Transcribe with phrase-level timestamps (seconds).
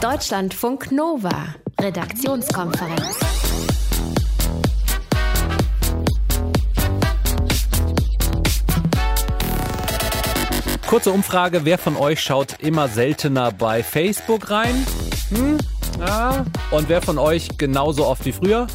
[0.00, 3.18] Deutschlandfunk Nova, Redaktionskonferenz.
[10.88, 14.86] Kurze Umfrage, wer von euch schaut immer seltener bei Facebook rein?
[15.34, 15.58] Hm?
[15.98, 16.46] Ja.
[16.70, 18.68] Und wer von euch genauso oft wie früher?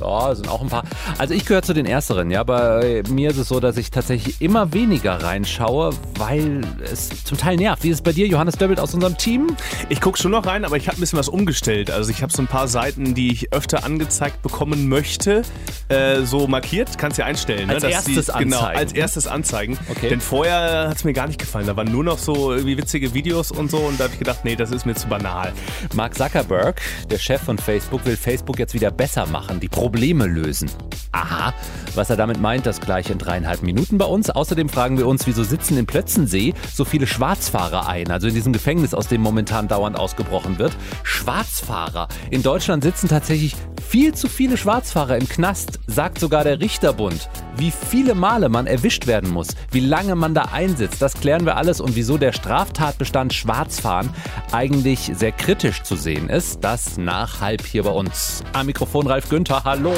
[0.00, 0.84] Ja, sind auch ein paar.
[1.18, 2.44] Also ich gehöre zu den Ersteren, ja.
[2.44, 7.56] Bei mir ist es so, dass ich tatsächlich immer weniger reinschaue, weil es zum Teil
[7.56, 7.82] nervt.
[7.84, 9.56] Wie ist es bei dir, Johannes Döbbelt aus unserem Team?
[9.88, 11.90] Ich gucke schon noch rein, aber ich habe ein bisschen was umgestellt.
[11.90, 15.42] Also ich habe so ein paar Seiten, die ich öfter angezeigt bekommen möchte,
[15.88, 16.98] äh, so markiert.
[16.98, 17.68] Kannst du ja einstellen.
[17.68, 17.90] Ne, als ne?
[17.90, 18.50] erstes die, anzeigen.
[18.50, 19.78] Genau, als erstes anzeigen.
[19.88, 20.08] Okay.
[20.08, 21.66] Denn vorher hat es mir gar nicht gefallen.
[21.66, 23.78] Da waren nur noch so irgendwie witzige Videos und so.
[23.78, 25.52] Und da habe ich gedacht, nee, das ist mir zu banal.
[25.94, 30.68] Mark Zuckerberg, der Chef von Facebook, will Facebook jetzt wieder besser machen, die Probleme lösen.
[31.12, 31.54] Aha,
[31.94, 34.30] was er damit meint, das gleich in dreieinhalb Minuten bei uns.
[34.30, 38.52] Außerdem fragen wir uns, wieso sitzen in Plötzensee so viele Schwarzfahrer ein, also in diesem
[38.52, 40.76] Gefängnis, aus dem momentan dauernd ausgebrochen wird.
[41.04, 42.08] Schwarzfahrer.
[42.30, 43.54] In Deutschland sitzen tatsächlich
[43.88, 47.30] viel zu viele Schwarzfahrer im Knast, sagt sogar der Richterbund.
[47.56, 51.56] Wie viele Male man erwischt werden muss, wie lange man da einsitzt, das klären wir
[51.56, 54.10] alles und wieso der Straftatbestand Schwarzfahren
[54.50, 58.42] eigentlich sehr kritisch zu sehen ist, das nach halb hier bei uns.
[58.52, 59.75] Am Mikrofon Ralf Günther, hallo.
[59.76, 59.92] Hallo.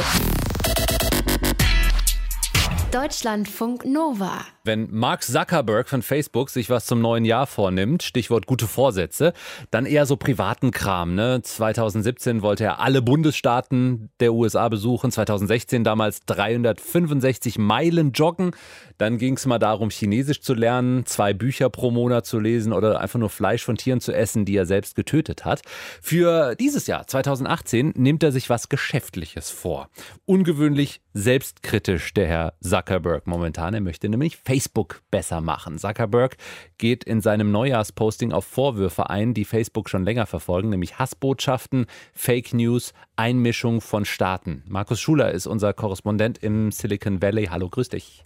[3.00, 4.44] Deutschlandfunk Nova.
[4.64, 9.34] Wenn Mark Zuckerberg von Facebook sich was zum neuen Jahr vornimmt, Stichwort gute Vorsätze,
[9.70, 11.14] dann eher so privaten Kram.
[11.14, 11.40] Ne?
[11.40, 18.50] 2017 wollte er alle Bundesstaaten der USA besuchen, 2016 damals 365 Meilen joggen.
[18.98, 23.00] Dann ging es mal darum, Chinesisch zu lernen, zwei Bücher pro Monat zu lesen oder
[23.00, 25.62] einfach nur Fleisch von Tieren zu essen, die er selbst getötet hat.
[26.02, 29.88] Für dieses Jahr, 2018, nimmt er sich was Geschäftliches vor.
[30.26, 32.87] Ungewöhnlich selbstkritisch der Herr Zuckerberg
[33.26, 33.74] momentan.
[33.74, 35.78] Er möchte nämlich Facebook besser machen.
[35.78, 36.36] Zuckerberg
[36.78, 42.54] geht in seinem Neujahrsposting auf Vorwürfe ein, die Facebook schon länger verfolgen, nämlich Hassbotschaften, Fake
[42.54, 44.62] News, Einmischung von Staaten.
[44.66, 47.46] Markus Schuler ist unser Korrespondent im Silicon Valley.
[47.46, 48.24] Hallo, grüß dich.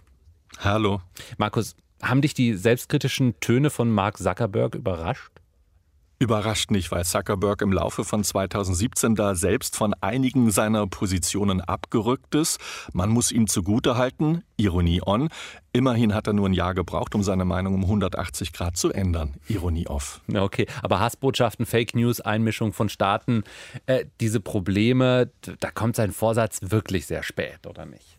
[0.59, 1.01] Hallo.
[1.37, 5.31] Markus, haben dich die selbstkritischen Töne von Mark Zuckerberg überrascht?
[6.23, 12.33] Überrascht nicht, weil Zuckerberg im Laufe von 2017 da selbst von einigen seiner Positionen abgerückt
[12.33, 12.61] ist.
[12.93, 15.27] Man muss ihm zugutehalten, Ironie on,
[15.73, 19.33] immerhin hat er nur ein Jahr gebraucht, um seine Meinung um 180 Grad zu ändern.
[19.49, 20.21] Ironie off.
[20.33, 23.43] Okay, aber Hassbotschaften, Fake News, Einmischung von Staaten,
[23.85, 25.29] äh, diese Probleme,
[25.59, 28.17] da kommt sein Vorsatz wirklich sehr spät, oder nicht?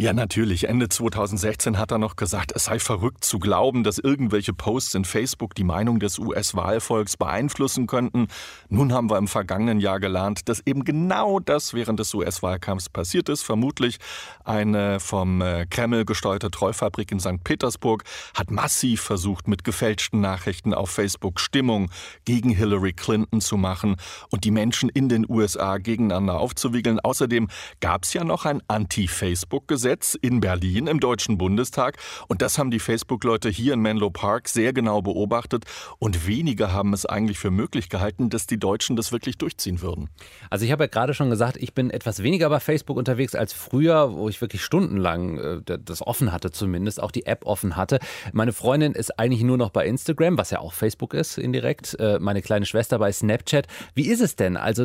[0.00, 0.68] Ja, natürlich.
[0.68, 5.04] Ende 2016 hat er noch gesagt, es sei verrückt zu glauben, dass irgendwelche Posts in
[5.04, 8.28] Facebook die Meinung des US-Wahlvolks beeinflussen könnten.
[8.68, 13.28] Nun haben wir im vergangenen Jahr gelernt, dass eben genau das während des US-Wahlkampfs passiert
[13.28, 13.42] ist.
[13.42, 13.98] Vermutlich
[14.44, 17.42] eine vom äh, Kreml gesteuerte Trollfabrik in St.
[17.42, 18.04] Petersburg
[18.34, 21.90] hat massiv versucht, mit gefälschten Nachrichten auf Facebook Stimmung
[22.24, 23.96] gegen Hillary Clinton zu machen
[24.30, 27.00] und die Menschen in den USA gegeneinander aufzuwiegeln.
[27.00, 27.48] Außerdem
[27.80, 31.96] gab es ja noch ein Anti-Facebook-Gesetz Gesetz in Berlin im Deutschen Bundestag.
[32.26, 35.64] Und das haben die Facebook-Leute hier in Menlo Park sehr genau beobachtet.
[35.98, 40.10] Und wenige haben es eigentlich für möglich gehalten, dass die Deutschen das wirklich durchziehen würden.
[40.50, 43.54] Also ich habe ja gerade schon gesagt, ich bin etwas weniger bei Facebook unterwegs als
[43.54, 47.98] früher, wo ich wirklich stundenlang äh, das offen hatte zumindest, auch die App offen hatte.
[48.34, 51.98] Meine Freundin ist eigentlich nur noch bei Instagram, was ja auch Facebook ist indirekt.
[51.98, 53.68] Äh, meine kleine Schwester bei Snapchat.
[53.94, 54.58] Wie ist es denn?
[54.58, 54.84] Also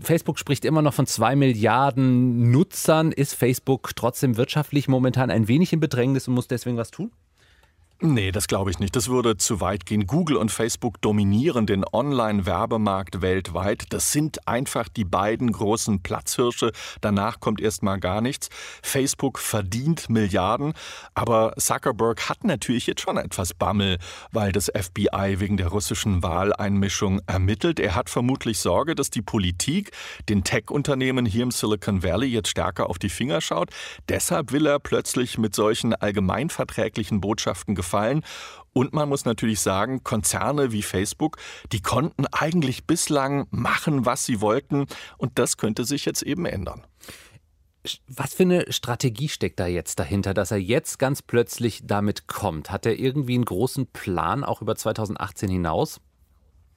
[0.00, 3.10] Facebook spricht immer noch von zwei Milliarden Nutzern.
[3.10, 7.10] Ist Facebook trotzdem wirtschaftlich momentan ein wenig in Bedrängnis und muss deswegen was tun?
[8.06, 8.94] Nee, das glaube ich nicht.
[8.96, 10.06] Das würde zu weit gehen.
[10.06, 13.86] Google und Facebook dominieren den Online-Werbemarkt weltweit.
[13.94, 16.72] Das sind einfach die beiden großen Platzhirsche.
[17.00, 18.50] Danach kommt erst mal gar nichts.
[18.82, 20.74] Facebook verdient Milliarden,
[21.14, 23.96] aber Zuckerberg hat natürlich jetzt schon etwas Bammel,
[24.32, 27.80] weil das FBI wegen der russischen Wahleinmischung ermittelt.
[27.80, 29.92] Er hat vermutlich Sorge, dass die Politik
[30.28, 33.70] den Tech-Unternehmen hier im Silicon Valley jetzt stärker auf die Finger schaut.
[34.10, 37.93] Deshalb will er plötzlich mit solchen allgemeinverträglichen Botschaften gefallen.
[38.72, 41.38] Und man muss natürlich sagen, Konzerne wie Facebook,
[41.72, 44.86] die konnten eigentlich bislang machen, was sie wollten.
[45.16, 46.84] Und das könnte sich jetzt eben ändern.
[48.08, 52.70] Was für eine Strategie steckt da jetzt dahinter, dass er jetzt ganz plötzlich damit kommt?
[52.70, 56.00] Hat er irgendwie einen großen Plan auch über 2018 hinaus?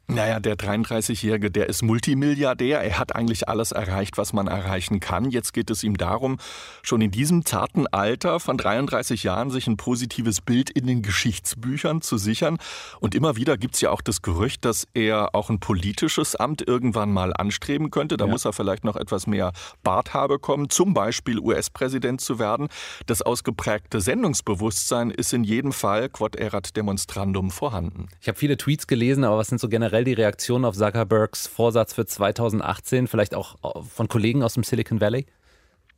[0.10, 2.80] Naja, der 33-Jährige, der ist Multimilliardär.
[2.80, 5.30] Er hat eigentlich alles erreicht, was man erreichen kann.
[5.30, 6.38] Jetzt geht es ihm darum,
[6.82, 12.02] schon in diesem zarten Alter von 33 Jahren sich ein positives Bild in den Geschichtsbüchern
[12.02, 12.58] zu sichern.
[13.02, 16.66] Und immer wieder gibt es ja auch das Gerücht, dass er auch ein politisches Amt
[16.66, 18.16] irgendwann mal anstreben könnte.
[18.16, 18.32] Da ja.
[18.32, 19.52] muss er vielleicht noch etwas mehr
[19.84, 22.70] Barthaar bekommen, zum Beispiel US-Präsident zu werden.
[23.08, 28.08] Das ausgeprägte Sendungsbewusstsein ist in jedem Fall quod erat demonstrandum vorhanden.
[28.22, 31.48] Ich habe viele Tweets gelesen, aber was sind so generell generell die Reaktion auf Zuckerbergs
[31.48, 35.26] Vorsatz für 2018, vielleicht auch von Kollegen aus dem Silicon Valley?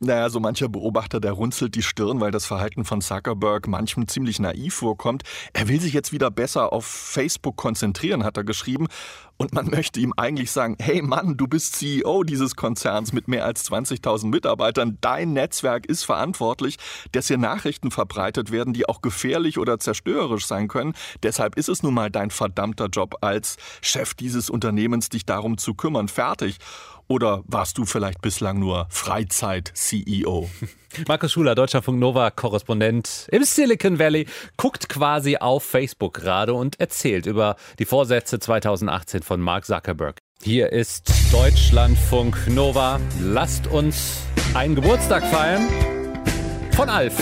[0.02, 4.38] Naja, so mancher Beobachter, der runzelt die Stirn, weil das Verhalten von Zuckerberg manchem ziemlich
[4.38, 5.24] naiv vorkommt.
[5.52, 8.86] Er will sich jetzt wieder besser auf Facebook konzentrieren, hat er geschrieben.
[9.36, 13.44] Und man möchte ihm eigentlich sagen, hey Mann, du bist CEO dieses Konzerns mit mehr
[13.44, 14.96] als 20.000 Mitarbeitern.
[15.02, 16.78] Dein Netzwerk ist verantwortlich,
[17.12, 20.94] dass hier Nachrichten verbreitet werden, die auch gefährlich oder zerstörerisch sein können.
[21.22, 25.74] Deshalb ist es nun mal dein verdammter Job als Chef dieses Unternehmens, dich darum zu
[25.74, 26.08] kümmern.
[26.08, 26.56] Fertig.
[27.10, 30.48] Oder warst du vielleicht bislang nur Freizeit-CEO?
[31.08, 37.26] Markus Schuler, Deutschlandfunk Nova Korrespondent im Silicon Valley, guckt quasi auf Facebook gerade und erzählt
[37.26, 40.18] über die Vorsätze 2018 von Mark Zuckerberg.
[40.40, 43.00] Hier ist Deutschlandfunk Nova.
[43.20, 44.22] Lasst uns
[44.54, 45.68] einen Geburtstag feiern
[46.76, 47.20] von Alf.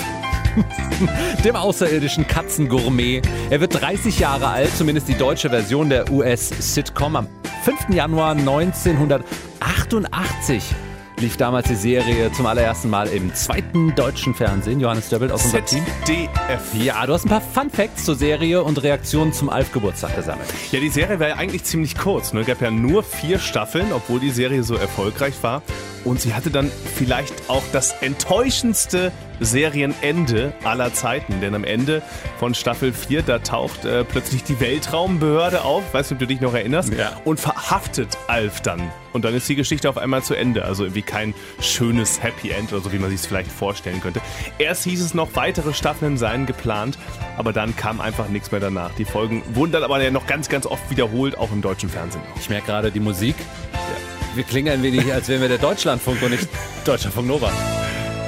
[1.45, 3.29] dem außerirdischen Katzengourmet.
[3.51, 7.15] Er wird 30 Jahre alt, zumindest die deutsche Version der US-Sitcom.
[7.17, 7.29] Am
[7.65, 7.91] 5.
[7.91, 10.75] Januar 1988
[11.21, 14.81] lief damals die Serie zum allerersten Mal im zweiten deutschen Fernsehen.
[14.81, 15.85] Johannes Döbbelt aus unserem Team.
[16.05, 16.75] ZDF.
[16.75, 20.49] Ja, du hast ein paar Fun Facts zur Serie und Reaktionen zum Alf-Geburtstag gesammelt.
[20.71, 22.33] Ja, die Serie war ja eigentlich ziemlich kurz.
[22.33, 22.41] Ne?
[22.41, 25.63] Es gab ja nur vier Staffeln, obwohl die Serie so erfolgreich war.
[26.05, 31.41] Und sie hatte dann vielleicht auch das enttäuschendste Serienende aller Zeiten.
[31.41, 32.03] Denn am Ende
[32.39, 36.41] von Staffel 4, da taucht äh, plötzlich die Weltraumbehörde auf, weißt du, ob du dich
[36.41, 37.21] noch erinnerst, ja.
[37.25, 38.91] und verhaftet Alf dann.
[39.13, 40.65] Und dann ist die Geschichte auf einmal zu Ende.
[40.65, 44.21] Also irgendwie kein schönes Happy End oder so, wie man sich es vielleicht vorstellen könnte.
[44.59, 46.99] Erst hieß es noch, weitere Staffeln seien geplant,
[47.37, 48.93] aber dann kam einfach nichts mehr danach.
[48.95, 52.23] Die Folgen wurden dann aber ja noch ganz, ganz oft wiederholt, auch im deutschen Fernsehen.
[52.39, 53.37] Ich merke gerade die Musik.
[53.73, 56.49] Ja wir klingen ein wenig, als wären wir der Deutschlandfunk und nicht
[56.85, 57.53] Deutschlandfunk Nova.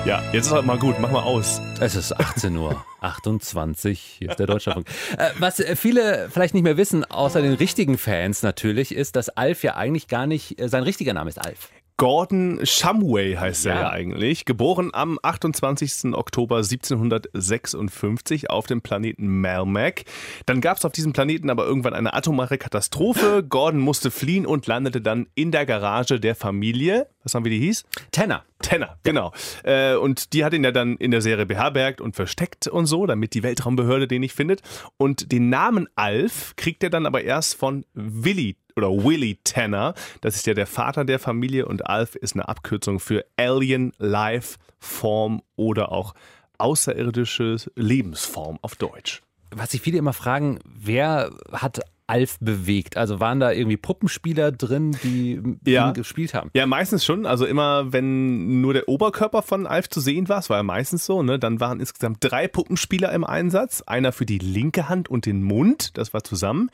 [0.04, 1.60] Ja, jetzt ist halt mal gut, mach mal aus.
[1.78, 4.88] Es ist 18 Uhr 28, hier ist der Deutschlandfunk.
[5.16, 9.62] Äh, was viele vielleicht nicht mehr wissen, außer den richtigen Fans natürlich, ist, dass Alf
[9.62, 11.68] ja eigentlich gar nicht, äh, sein richtiger Name ist Alf.
[12.00, 13.72] Gordon Shumway heißt ja.
[13.74, 14.46] er ja eigentlich.
[14.46, 16.14] Geboren am 28.
[16.14, 20.04] Oktober 1756 auf dem Planeten Melmac.
[20.46, 23.44] Dann gab es auf diesem Planeten aber irgendwann eine atomare Katastrophe.
[23.46, 27.06] Gordon musste fliehen und landete dann in der Garage der Familie.
[27.22, 27.84] Was haben wir die hieß?
[28.12, 28.44] Tanner.
[28.62, 29.32] Tanner, genau.
[29.62, 29.92] Ja.
[29.92, 33.06] Äh, und die hat ihn ja dann in der Serie beherbergt und versteckt und so,
[33.06, 34.62] damit die Weltraumbehörde den nicht findet.
[34.96, 39.94] Und den Namen Alf kriegt er dann aber erst von Willy oder Willy Tanner.
[40.20, 44.58] Das ist ja der Vater der Familie und Alf ist eine Abkürzung für Alien Life
[44.78, 46.14] Form oder auch
[46.58, 49.22] außerirdische Lebensform auf Deutsch.
[49.50, 52.96] Was sich viele immer fragen, wer hat Alf bewegt?
[52.96, 55.92] Also waren da irgendwie Puppenspieler drin, die ja.
[55.92, 56.50] gespielt haben?
[56.54, 57.24] Ja, meistens schon.
[57.24, 61.06] Also immer, wenn nur der Oberkörper von Alf zu sehen war, es war ja meistens
[61.06, 63.82] so, ne, dann waren insgesamt drei Puppenspieler im Einsatz.
[63.82, 66.70] Einer für die linke Hand und den Mund, das war zusammen.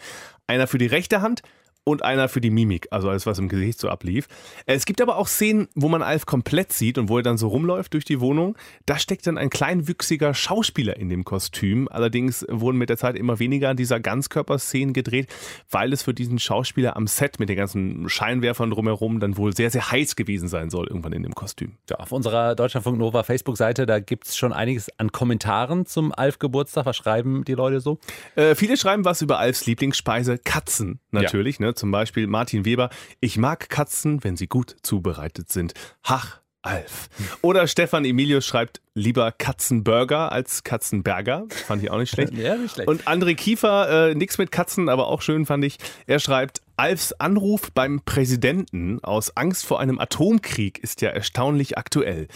[0.46, 1.42] Einer für die rechte Hand
[1.88, 4.26] und einer für die Mimik, also alles, was im Gesicht so ablief.
[4.66, 7.46] Es gibt aber auch Szenen, wo man Alf komplett sieht und wo er dann so
[7.46, 8.56] rumläuft durch die Wohnung.
[8.86, 11.88] Da steckt dann ein kleinwüchsiger Schauspieler in dem Kostüm.
[11.88, 15.32] Allerdings wurden mit der Zeit immer weniger dieser Ganzkörperszenen gedreht,
[15.70, 19.70] weil es für diesen Schauspieler am Set mit den ganzen Scheinwerfern drumherum dann wohl sehr,
[19.70, 21.76] sehr heiß gewesen sein soll, irgendwann in dem Kostüm.
[21.88, 26.84] Ja, auf unserer Deutschlandfunk Nova Facebook-Seite, da gibt es schon einiges an Kommentaren zum Alf-Geburtstag.
[26.84, 28.00] Was schreiben die Leute so?
[28.34, 31.60] Äh, viele schreiben was über Alfs Lieblingsspeise, Katzen natürlich.
[31.60, 31.66] Ja.
[31.66, 31.75] Ne?
[31.76, 32.90] Zum Beispiel Martin Weber,
[33.20, 35.74] ich mag Katzen, wenn sie gut zubereitet sind.
[36.02, 37.08] Hach, Alf.
[37.42, 41.46] Oder Stefan Emilius schreibt lieber Katzenburger als Katzenberger.
[41.48, 42.32] Fand ich auch nicht schlecht.
[42.36, 42.88] ja, nicht schlecht.
[42.88, 45.78] Und André Kiefer, äh, nix mit Katzen, aber auch schön fand ich.
[46.08, 52.26] Er schreibt, Alfs Anruf beim Präsidenten aus Angst vor einem Atomkrieg ist ja erstaunlich aktuell.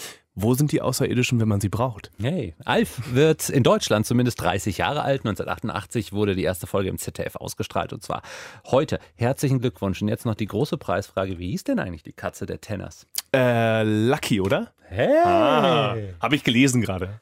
[0.43, 2.11] Wo sind die Außerirdischen, wenn man sie braucht?
[2.19, 5.21] Hey, Alf wird in Deutschland zumindest 30 Jahre alt.
[5.21, 8.23] 1988 wurde die erste Folge im ZDF ausgestrahlt und zwar
[8.71, 9.01] heute.
[9.17, 10.01] Herzlichen Glückwunsch.
[10.01, 11.39] Und jetzt noch die große Preisfrage.
[11.39, 13.07] Wie hieß denn eigentlich die Katze der Tenners?
[13.35, 14.73] Äh, Lucky, oder?
[14.89, 15.19] Hey!
[15.25, 17.21] Ah, Habe ich gelesen gerade.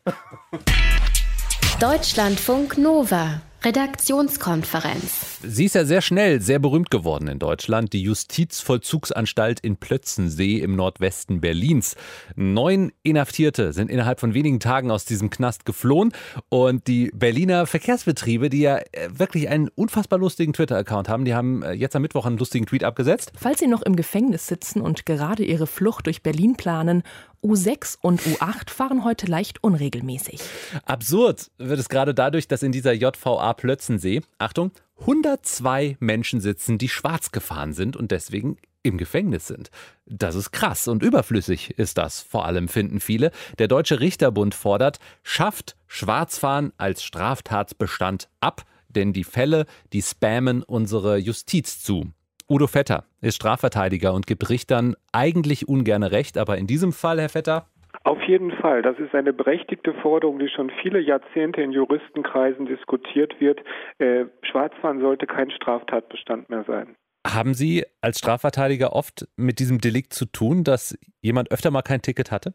[1.80, 3.40] Deutschlandfunk Nova.
[3.64, 5.40] Redaktionskonferenz.
[5.42, 10.76] Sie ist ja sehr schnell sehr berühmt geworden in Deutschland, die Justizvollzugsanstalt in Plötzensee im
[10.76, 11.96] Nordwesten Berlins.
[12.36, 16.12] Neun Inhaftierte sind innerhalb von wenigen Tagen aus diesem Knast geflohen
[16.48, 21.64] und die Berliner Verkehrsbetriebe, die ja äh, wirklich einen unfassbar lustigen Twitter-Account haben, die haben
[21.64, 23.32] äh, jetzt am Mittwoch einen lustigen Tweet abgesetzt.
[23.36, 27.02] Falls Sie noch im Gefängnis sitzen und gerade Ihre Flucht durch Berlin planen,
[27.42, 30.40] U6 und U8 fahren heute leicht unregelmäßig.
[30.84, 36.88] Absurd wird es gerade dadurch, dass in dieser JVA Plötzensee, Achtung, 102 Menschen sitzen, die
[36.88, 39.70] schwarz gefahren sind und deswegen im Gefängnis sind.
[40.06, 43.30] Das ist krass und überflüssig ist das, vor allem finden viele.
[43.58, 51.18] Der Deutsche Richterbund fordert, schafft Schwarzfahren als Straftatsbestand ab, denn die Fälle, die spammen unsere
[51.18, 52.12] Justiz zu.
[52.50, 57.28] Udo Vetter ist Strafverteidiger und gibt Richtern eigentlich ungern Recht, aber in diesem Fall, Herr
[57.28, 57.66] Vetter,
[58.04, 58.80] auf jeden Fall.
[58.80, 63.60] Das ist eine berechtigte Forderung, die schon viele Jahrzehnte in Juristenkreisen diskutiert wird.
[63.98, 66.96] Äh, Schwarzfahren sollte kein Straftatbestand mehr sein.
[67.26, 72.00] Haben Sie als Strafverteidiger oft mit diesem Delikt zu tun, dass jemand öfter mal kein
[72.00, 72.54] Ticket hatte?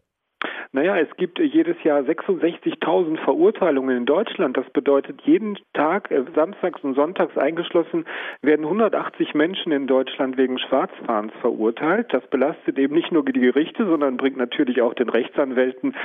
[0.76, 4.58] Naja, es gibt jedes Jahr 66.000 Verurteilungen in Deutschland.
[4.58, 8.06] Das bedeutet, jeden Tag, äh, samstags und sonntags eingeschlossen,
[8.42, 12.12] werden 180 Menschen in Deutschland wegen Schwarzfahrens verurteilt.
[12.12, 15.96] Das belastet eben nicht nur die Gerichte, sondern bringt natürlich auch den Rechtsanwälten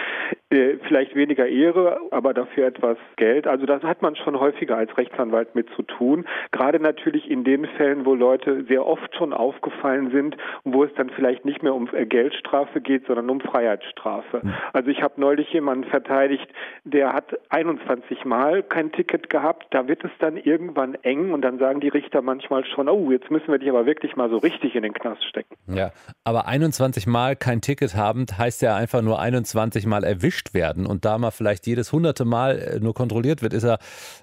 [0.51, 3.47] äh, vielleicht weniger Ehre, aber dafür etwas Geld.
[3.47, 6.27] Also das hat man schon häufiger als Rechtsanwalt mit zu tun.
[6.53, 10.93] Gerade natürlich in den Fällen, wo Leute sehr oft schon aufgefallen sind und wo es
[10.95, 14.41] dann vielleicht nicht mehr um äh, Geldstrafe geht, sondern um Freiheitsstrafe.
[14.43, 14.58] Mhm.
[14.73, 16.47] Also ich habe neulich jemanden verteidigt,
[16.85, 19.67] der hat 21 Mal kein Ticket gehabt.
[19.71, 23.31] Da wird es dann irgendwann eng und dann sagen die Richter manchmal schon, oh, jetzt
[23.31, 25.55] müssen wir dich aber wirklich mal so richtig in den Knast stecken.
[25.67, 25.91] Ja,
[26.25, 31.05] aber 21 Mal kein Ticket haben, heißt ja einfach nur 21 Mal erwischt werden und
[31.05, 33.79] da mal vielleicht jedes hunderte Mal äh, nur kontrolliert wird, ist er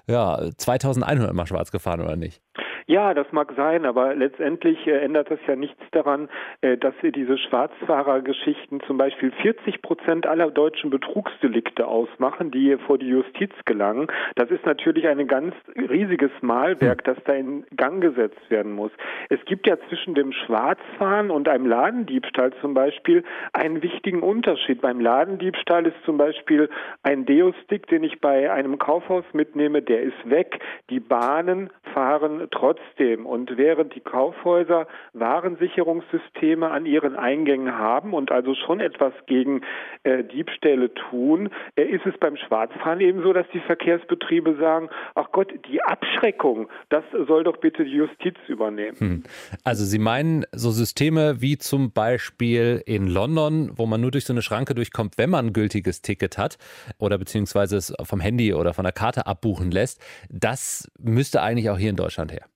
[0.06, 2.42] ja 2100 Mal schwarz gefahren oder nicht?
[2.88, 6.28] Ja, das mag sein, aber letztendlich äh, ändert das ja nichts daran,
[6.60, 13.08] äh, dass diese Schwarzfahrergeschichten zum Beispiel 40 Prozent aller deutschen Betrugsdelikte ausmachen, die vor die
[13.08, 14.06] Justiz gelangen.
[14.36, 18.92] Das ist natürlich ein ganz riesiges Malwerk, das da in Gang gesetzt werden muss.
[19.30, 24.80] Es gibt ja zwischen dem Schwarzfahren und einem Ladendiebstahl zum Beispiel einen wichtigen Unterschied.
[24.80, 26.68] Beim Ladendiebstahl ist zum Beispiel
[27.02, 30.60] ein Deostick, den ich bei einem Kaufhaus mitnehme, der ist weg.
[30.88, 38.30] Die Bahnen fahren trotzdem trotzdem und während die Kaufhäuser Warensicherungssysteme an ihren Eingängen haben und
[38.30, 39.62] also schon etwas gegen
[40.02, 45.30] äh, Diebstähle tun, äh, ist es beim Schwarzfahren eben so, dass die Verkehrsbetriebe sagen, ach
[45.32, 48.96] Gott, die Abschreckung, das soll doch bitte die Justiz übernehmen.
[48.98, 49.22] Hm.
[49.64, 54.32] Also Sie meinen so Systeme wie zum Beispiel in London, wo man nur durch so
[54.32, 56.58] eine Schranke durchkommt, wenn man ein gültiges Ticket hat
[56.98, 61.78] oder beziehungsweise es vom Handy oder von der Karte abbuchen lässt, das müsste eigentlich auch
[61.78, 62.46] hier in Deutschland her.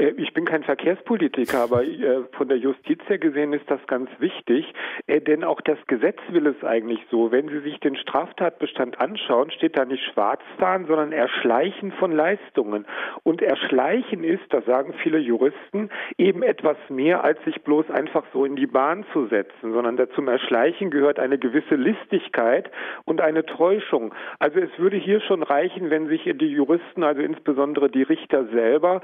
[0.00, 4.10] Äh, ich bin kein Verkehrspolitiker, aber äh, von der Justiz her gesehen ist das ganz
[4.18, 4.72] wichtig,
[5.06, 7.30] äh, denn auch das Gesetz will es eigentlich so.
[7.30, 12.86] Wenn Sie sich den Straftatbestand anschauen, steht da nicht Schwarzfahren, sondern Erschleichen von Leistungen.
[13.22, 18.44] Und Erschleichen ist, das sagen viele Juristen, eben etwas mehr, als sich bloß einfach so
[18.44, 22.70] in die Bahn zu setzen, sondern zum Erschleichen gehört eine gewisse Listigkeit
[23.04, 24.14] und eine Täuschung.
[24.38, 29.02] Also es würde hier schon reichen, wenn sich die Juristen, also insbesondere die Richter selber,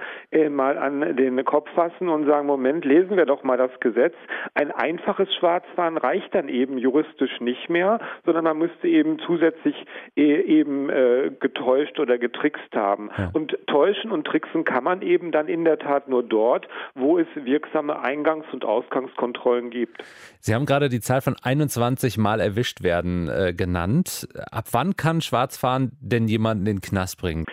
[0.50, 4.14] mal an den Kopf fassen und sagen, Moment, lesen wir doch mal das Gesetz.
[4.54, 9.74] Ein einfaches Schwarzfahren reicht dann eben juristisch nicht mehr, sondern man müsste eben zusätzlich
[10.14, 13.10] e eben äh, getäuscht oder getrickst haben.
[13.16, 13.30] Ja.
[13.32, 17.26] Und täuschen und tricksen kann man eben dann in der Tat nur dort, wo es
[17.34, 20.02] wirksame Eingangs- und Ausgangskontrollen gibt.
[20.40, 24.28] Sie haben gerade die Zahl von 21 Mal erwischt werden äh, genannt.
[24.50, 27.44] Ab wann kann Schwarzfahren denn jemanden in den Knast bringen?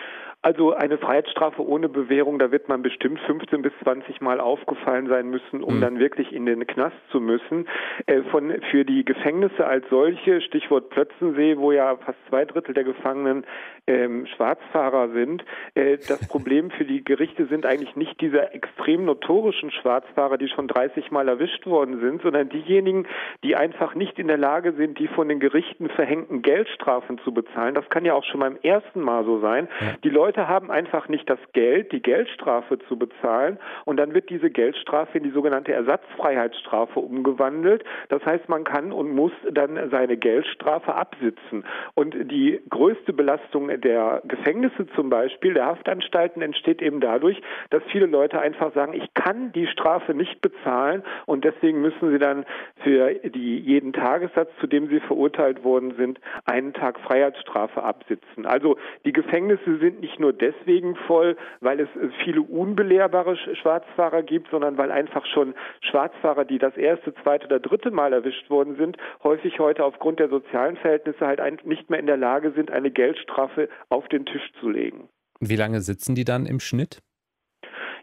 [0.44, 5.30] Also eine Freiheitsstrafe ohne Bewährung, da wird man bestimmt 15 bis 20 Mal aufgefallen sein
[5.30, 5.80] müssen, um mhm.
[5.80, 7.66] dann wirklich in den Knast zu müssen.
[8.04, 12.84] Äh, von, für die Gefängnisse als solche, Stichwort Plötzensee, wo ja fast zwei Drittel der
[12.84, 13.46] Gefangenen
[13.86, 15.42] ähm, Schwarzfahrer sind,
[15.76, 20.68] äh, das Problem für die Gerichte sind eigentlich nicht diese extrem notorischen Schwarzfahrer, die schon
[20.68, 23.06] 30 Mal erwischt worden sind, sondern diejenigen,
[23.44, 27.74] die einfach nicht in der Lage sind, die von den Gerichten verhängten Geldstrafen zu bezahlen.
[27.74, 29.68] Das kann ja auch schon beim ersten Mal so sein.
[30.02, 34.30] Die Leute Leute haben einfach nicht das Geld, die Geldstrafe zu bezahlen und dann wird
[34.30, 37.84] diese Geldstrafe in die sogenannte Ersatzfreiheitsstrafe umgewandelt.
[38.08, 41.64] Das heißt, man kann und muss dann seine Geldstrafe absitzen.
[41.94, 48.06] Und die größte Belastung der Gefängnisse zum Beispiel, der Haftanstalten entsteht eben dadurch, dass viele
[48.06, 52.44] Leute einfach sagen, ich kann die Strafe nicht bezahlen und deswegen müssen sie dann
[52.82, 58.46] für die jeden Tagessatz, zu dem sie verurteilt worden sind, einen Tag Freiheitsstrafe absitzen.
[58.46, 61.88] Also die Gefängnisse sind nicht nur nur deswegen voll, weil es
[62.24, 67.90] viele unbelehrbare Schwarzfahrer gibt, sondern weil einfach schon Schwarzfahrer, die das erste, zweite oder dritte
[67.90, 72.16] Mal erwischt worden sind, häufig heute aufgrund der sozialen Verhältnisse halt nicht mehr in der
[72.16, 75.10] Lage sind, eine Geldstrafe auf den Tisch zu legen.
[75.40, 77.00] Wie lange sitzen die dann im Schnitt?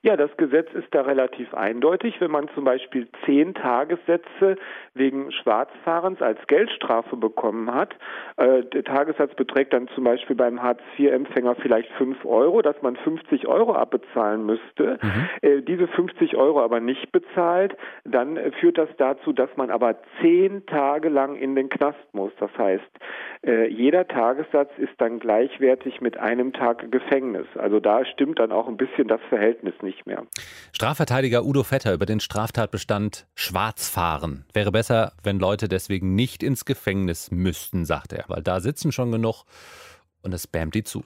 [0.03, 2.19] Ja, das Gesetz ist da relativ eindeutig.
[2.19, 4.57] Wenn man zum Beispiel zehn Tagessätze
[4.95, 7.95] wegen Schwarzfahrens als Geldstrafe bekommen hat,
[8.37, 13.47] äh, der Tagessatz beträgt dann zum Beispiel beim Hartz-IV-Empfänger vielleicht fünf Euro, dass man 50
[13.47, 15.29] Euro abbezahlen müsste, mhm.
[15.43, 19.97] äh, diese 50 Euro aber nicht bezahlt, dann äh, führt das dazu, dass man aber
[20.19, 22.31] zehn Tage lang in den Knast muss.
[22.39, 22.89] Das heißt,
[23.45, 27.45] äh, jeder Tagessatz ist dann gleichwertig mit einem Tag Gefängnis.
[27.55, 30.25] Also da stimmt dann auch ein bisschen das Verhältnis nicht nicht mehr.
[30.71, 34.45] Strafverteidiger Udo Vetter über den Straftatbestand Schwarzfahren.
[34.53, 39.11] Wäre besser, wenn Leute deswegen nicht ins Gefängnis müssten, sagt er, weil da sitzen schon
[39.11, 39.43] genug
[40.21, 41.03] und es spammt die zu.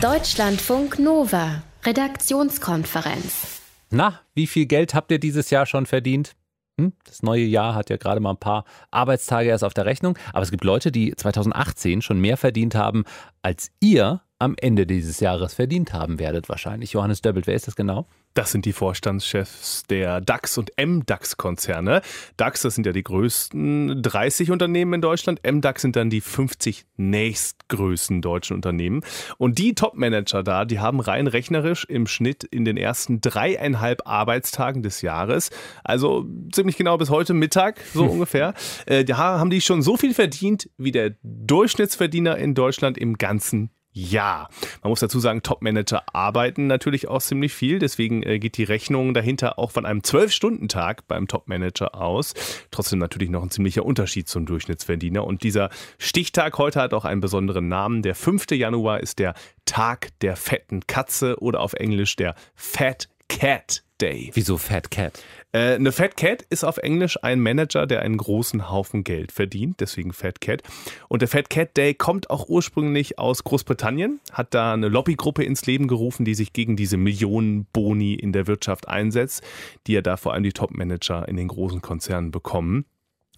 [0.00, 3.62] Deutschlandfunk Nova, Redaktionskonferenz.
[3.90, 6.34] Na, wie viel Geld habt ihr dieses Jahr schon verdient?
[6.78, 6.92] Hm?
[7.04, 10.42] Das neue Jahr hat ja gerade mal ein paar Arbeitstage erst auf der Rechnung, aber
[10.42, 13.04] es gibt Leute, die 2018 schon mehr verdient haben,
[13.40, 16.92] als ihr am Ende dieses Jahres verdient haben werdet wahrscheinlich.
[16.92, 18.06] Johannes Döbbelt, wer ist das genau?
[18.34, 22.02] Das sind die Vorstandschefs der DAX und MDAX-Konzerne.
[22.36, 25.40] DAX, das sind ja die größten 30 Unternehmen in Deutschland.
[25.42, 29.00] MDAX sind dann die 50 nächstgrößten deutschen Unternehmen.
[29.38, 34.82] Und die Top-Manager da, die haben rein rechnerisch im Schnitt in den ersten dreieinhalb Arbeitstagen
[34.82, 35.48] des Jahres,
[35.82, 38.10] also ziemlich genau bis heute Mittag, so hm.
[38.16, 38.52] ungefähr,
[38.84, 43.70] äh, da haben die schon so viel verdient wie der Durchschnittsverdiener in Deutschland im ganzen
[43.96, 44.48] ja.
[44.82, 47.78] Man muss dazu sagen, Top-Manager arbeiten natürlich auch ziemlich viel.
[47.78, 52.34] Deswegen äh, geht die Rechnung dahinter auch von einem 12-Stunden-Tag beim Top-Manager aus.
[52.70, 55.24] Trotzdem natürlich noch ein ziemlicher Unterschied zum Durchschnittsverdiener.
[55.24, 58.02] Und dieser Stichtag heute hat auch einen besonderen Namen.
[58.02, 58.50] Der 5.
[58.50, 59.32] Januar ist der
[59.64, 64.30] Tag der fetten Katze oder auf Englisch der Fat Cat Day.
[64.34, 65.22] Wieso Fat Cat?
[65.56, 69.80] Äh, eine Fat Cat ist auf Englisch ein Manager, der einen großen Haufen Geld verdient,
[69.80, 70.62] deswegen Fat Cat.
[71.08, 75.64] Und der Fat Cat Day kommt auch ursprünglich aus Großbritannien, hat da eine Lobbygruppe ins
[75.64, 79.42] Leben gerufen, die sich gegen diese Millionen Boni in der Wirtschaft einsetzt,
[79.86, 82.84] die ja da vor allem die Top-Manager in den großen Konzernen bekommen.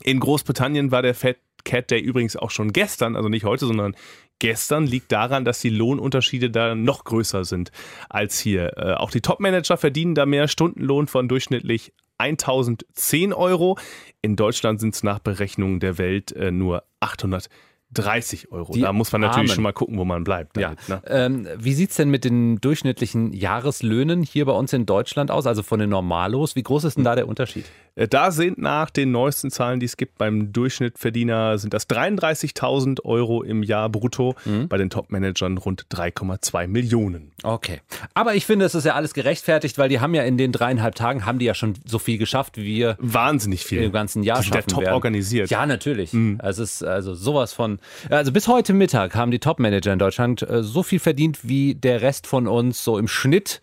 [0.03, 3.95] In Großbritannien war der Fat Cat Day übrigens auch schon gestern, also nicht heute, sondern
[4.41, 7.71] gestern, liegt daran, dass die Lohnunterschiede da noch größer sind
[8.09, 8.77] als hier.
[8.77, 13.79] Äh, auch die Top-Manager verdienen da mehr Stundenlohn von durchschnittlich 1010 Euro.
[14.23, 17.49] In Deutschland sind es nach Berechnungen der Welt äh, nur 800
[17.95, 18.73] 30 Euro.
[18.73, 19.55] Die da muss man natürlich Armen.
[19.55, 20.57] schon mal gucken, wo man bleibt.
[20.57, 20.97] Damit, ja.
[20.97, 21.03] ne?
[21.07, 25.47] ähm, wie sieht es denn mit den durchschnittlichen Jahreslöhnen hier bei uns in Deutschland aus,
[25.47, 26.55] also von den Normalos?
[26.55, 27.65] Wie groß ist denn da der Unterschied?
[27.95, 33.05] Äh, da sind nach den neuesten Zahlen, die es gibt beim Durchschnittverdiener, sind das 33.000
[33.05, 34.69] Euro im Jahr brutto, mhm.
[34.69, 37.33] bei den Top-Managern rund 3,2 Millionen.
[37.43, 37.81] Okay.
[38.15, 40.95] Aber ich finde, es ist ja alles gerechtfertigt, weil die haben ja in den dreieinhalb
[40.95, 43.83] Tagen, haben die ja schon so viel geschafft, wie wir Wahnsinnig viel.
[43.83, 44.95] im ganzen Jahr die sind schaffen top werden.
[44.95, 45.51] organisiert.
[45.51, 46.13] Ja, natürlich.
[46.13, 46.39] Mhm.
[46.43, 47.78] Es ist also sowas von
[48.11, 52.03] also bis heute Mittag haben die Top-Manager in Deutschland äh, so viel verdient wie der
[52.03, 53.61] Rest von uns so im Schnitt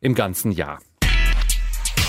[0.00, 0.80] im ganzen Jahr.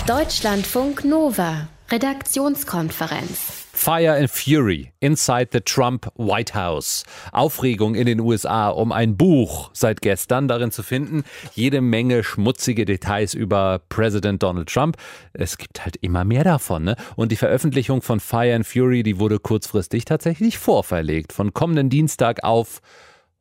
[0.06, 3.66] Deutschlandfunk Nova, Redaktionskonferenz.
[3.72, 7.04] Fire and Fury Inside the Trump White House.
[7.30, 11.22] Aufregung in den USA um ein Buch seit gestern darin zu finden.
[11.54, 14.96] Jede Menge schmutzige Details über Präsident Donald Trump.
[15.32, 16.84] Es gibt halt immer mehr davon.
[16.84, 16.96] Ne?
[17.14, 21.32] Und die Veröffentlichung von Fire and Fury, die wurde kurzfristig tatsächlich vorverlegt.
[21.32, 22.80] Von kommenden Dienstag auf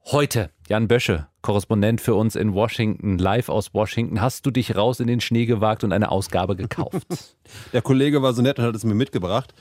[0.06, 0.52] heute.
[0.68, 4.20] Jan Bösche, Korrespondent für uns in Washington, live aus Washington.
[4.20, 7.06] Hast du dich raus in den Schnee gewagt und eine Ausgabe gekauft?
[7.74, 9.54] Der Kollege war so nett und hat es mir mitgebracht.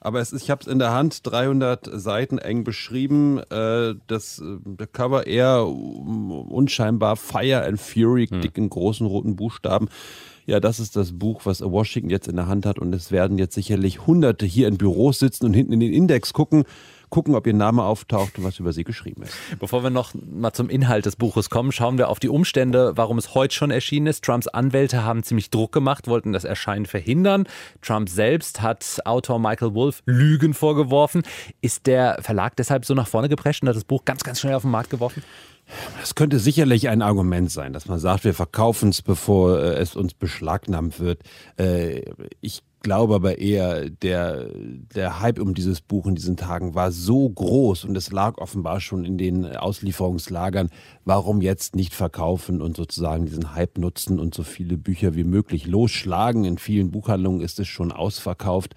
[0.00, 3.38] Aber es ist, ich habe es in der Hand, 300 Seiten eng beschrieben.
[3.50, 8.40] Äh, das äh, Cover eher unscheinbar Fire and Fury, hm.
[8.40, 9.88] dick in großen roten Buchstaben.
[10.46, 12.78] Ja, das ist das Buch, was Washington jetzt in der Hand hat.
[12.78, 16.32] Und es werden jetzt sicherlich Hunderte hier in Büros sitzen und hinten in den Index
[16.32, 16.64] gucken
[17.12, 19.34] gucken, ob ihr Name auftaucht und was über sie geschrieben ist.
[19.60, 23.18] Bevor wir noch mal zum Inhalt des Buches kommen, schauen wir auf die Umstände, warum
[23.18, 24.24] es heute schon erschienen ist.
[24.24, 27.46] Trumps Anwälte haben ziemlich Druck gemacht, wollten das Erscheinen verhindern.
[27.82, 31.22] Trump selbst hat Autor Michael Wolff Lügen vorgeworfen.
[31.60, 34.54] Ist der Verlag deshalb so nach vorne geprescht und hat das Buch ganz, ganz schnell
[34.54, 35.22] auf den Markt geworfen?
[36.00, 39.96] Das könnte sicherlich ein Argument sein, dass man sagt, wir verkaufen es, bevor äh, es
[39.96, 41.20] uns beschlagnahmt wird.
[41.58, 42.02] Äh,
[42.40, 44.48] ich glaube aber eher, der,
[44.94, 48.80] der Hype um dieses Buch in diesen Tagen war so groß und es lag offenbar
[48.80, 50.70] schon in den Auslieferungslagern.
[51.04, 55.66] Warum jetzt nicht verkaufen und sozusagen diesen Hype nutzen und so viele Bücher wie möglich
[55.66, 56.44] losschlagen?
[56.44, 58.74] In vielen Buchhandlungen ist es schon ausverkauft.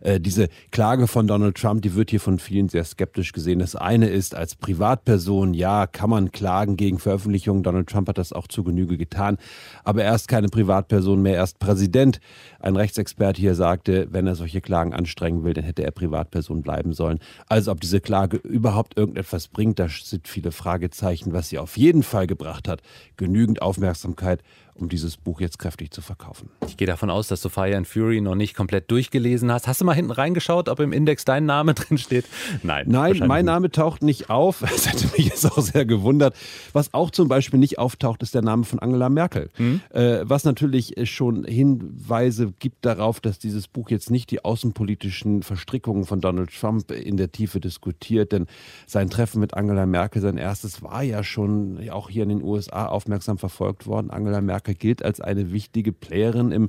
[0.00, 3.58] Äh, diese Klage von Donald Trump, die wird hier von vielen sehr skeptisch gesehen.
[3.58, 7.62] Das eine ist, als Privatperson, ja, kann man klagen gegen Veröffentlichungen.
[7.62, 9.36] Donald Trump hat das auch zu Genüge getan.
[9.84, 12.20] Aber er ist keine Privatperson mehr, er ist Präsident.
[12.60, 16.92] Ein Rechtsexperte hier sagte, wenn er solche Klagen anstrengen will, dann hätte er Privatperson bleiben
[16.92, 17.18] sollen.
[17.48, 21.32] Also ob diese Klage überhaupt irgendetwas bringt, da sind viele Fragezeichen.
[21.32, 22.82] Was sie auf jeden Fall gebracht hat,
[23.16, 24.42] genügend Aufmerksamkeit
[24.78, 26.50] um dieses Buch jetzt kräftig zu verkaufen.
[26.66, 29.66] Ich gehe davon aus, dass du Fire and Fury noch nicht komplett durchgelesen hast.
[29.66, 32.26] Hast du mal hinten reingeschaut, ob im Index dein Name drin steht?
[32.62, 32.86] Nein.
[32.88, 33.52] Nein, mein nicht.
[33.52, 34.64] Name taucht nicht auf.
[34.76, 36.36] Das hätte mich jetzt auch sehr gewundert.
[36.74, 39.48] Was auch zum Beispiel nicht auftaucht, ist der Name von Angela Merkel.
[39.56, 39.80] Mhm.
[39.90, 46.04] Äh, was natürlich schon Hinweise gibt darauf, dass dieses Buch jetzt nicht die außenpolitischen Verstrickungen
[46.04, 48.32] von Donald Trump in der Tiefe diskutiert.
[48.32, 48.46] Denn
[48.86, 52.86] sein Treffen mit Angela Merkel, sein erstes, war ja schon auch hier in den USA
[52.86, 54.10] aufmerksam verfolgt worden.
[54.10, 56.68] Angela Merkel Merkel gilt als eine wichtige Playerin im,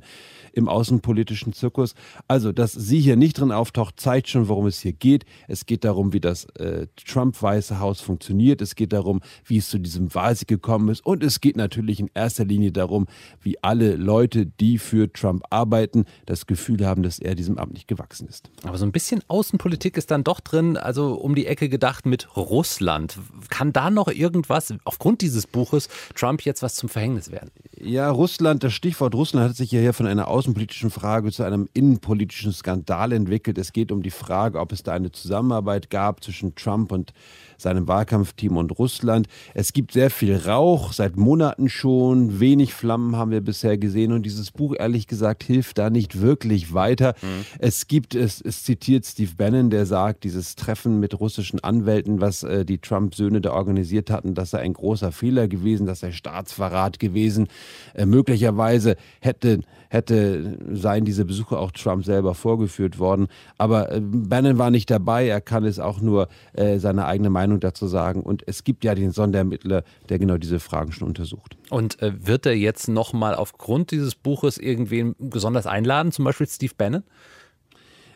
[0.52, 1.94] im außenpolitischen Zirkus.
[2.28, 5.24] Also, dass sie hier nicht drin auftaucht, zeigt schon, worum es hier geht.
[5.48, 8.62] Es geht darum, wie das äh, Trump-Weiße Haus funktioniert.
[8.62, 11.04] Es geht darum, wie es zu diesem Wahlsieg gekommen ist.
[11.04, 13.06] Und es geht natürlich in erster Linie darum,
[13.42, 17.88] wie alle Leute, die für Trump arbeiten, das Gefühl haben, dass er diesem Amt nicht
[17.88, 18.50] gewachsen ist.
[18.62, 22.36] Aber so ein bisschen Außenpolitik ist dann doch drin, also um die Ecke gedacht mit
[22.36, 23.18] Russland.
[23.48, 27.50] Kann da noch irgendwas aufgrund dieses Buches Trump jetzt was zum Verhängnis werden?
[27.88, 32.52] Ja, Russland, das Stichwort Russland hat sich hier von einer außenpolitischen Frage zu einem innenpolitischen
[32.52, 33.56] Skandal entwickelt.
[33.56, 37.14] Es geht um die Frage, ob es da eine Zusammenarbeit gab zwischen Trump und
[37.58, 39.26] seinem Wahlkampfteam und Russland.
[39.54, 42.40] Es gibt sehr viel Rauch, seit Monaten schon.
[42.40, 44.12] Wenig Flammen haben wir bisher gesehen.
[44.12, 47.14] Und dieses Buch, ehrlich gesagt, hilft da nicht wirklich weiter.
[47.20, 47.44] Mhm.
[47.58, 52.42] Es gibt, es, es zitiert Steve Bannon, der sagt, dieses Treffen mit russischen Anwälten, was
[52.42, 56.98] äh, die Trump-Söhne da organisiert hatten, das sei ein großer Fehler gewesen, das sei Staatsverrat
[56.98, 57.48] gewesen.
[57.94, 63.28] Äh, möglicherweise hätte, hätte seien diese Besuche auch Trump selber vorgeführt worden.
[63.56, 65.26] Aber äh, Bannon war nicht dabei.
[65.26, 68.22] Er kann es auch nur äh, seine eigene Meinung dazu sagen.
[68.22, 71.56] Und es gibt ja den Sonderermittler, der genau diese Fragen schon untersucht.
[71.70, 76.72] Und äh, wird er jetzt nochmal aufgrund dieses Buches irgendwen besonders einladen, zum Beispiel Steve
[76.76, 77.02] Bannon?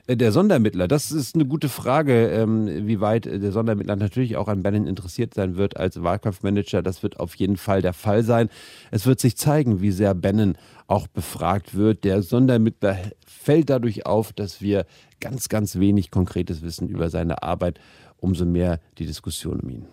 [0.06, 4.48] Äh, der Sondermittler, das ist eine gute Frage, ähm, wie weit der Sondermittler natürlich auch
[4.48, 6.82] an Bannon interessiert sein wird als Wahlkampfmanager.
[6.82, 8.48] Das wird auf jeden Fall der Fall sein.
[8.90, 12.04] Es wird sich zeigen, wie sehr Bannon auch befragt wird.
[12.04, 14.86] Der Sondermittler fällt dadurch auf, dass wir
[15.20, 17.78] ganz, ganz wenig konkretes Wissen über seine Arbeit
[18.18, 19.86] umso mehr die Diskussion um ihn.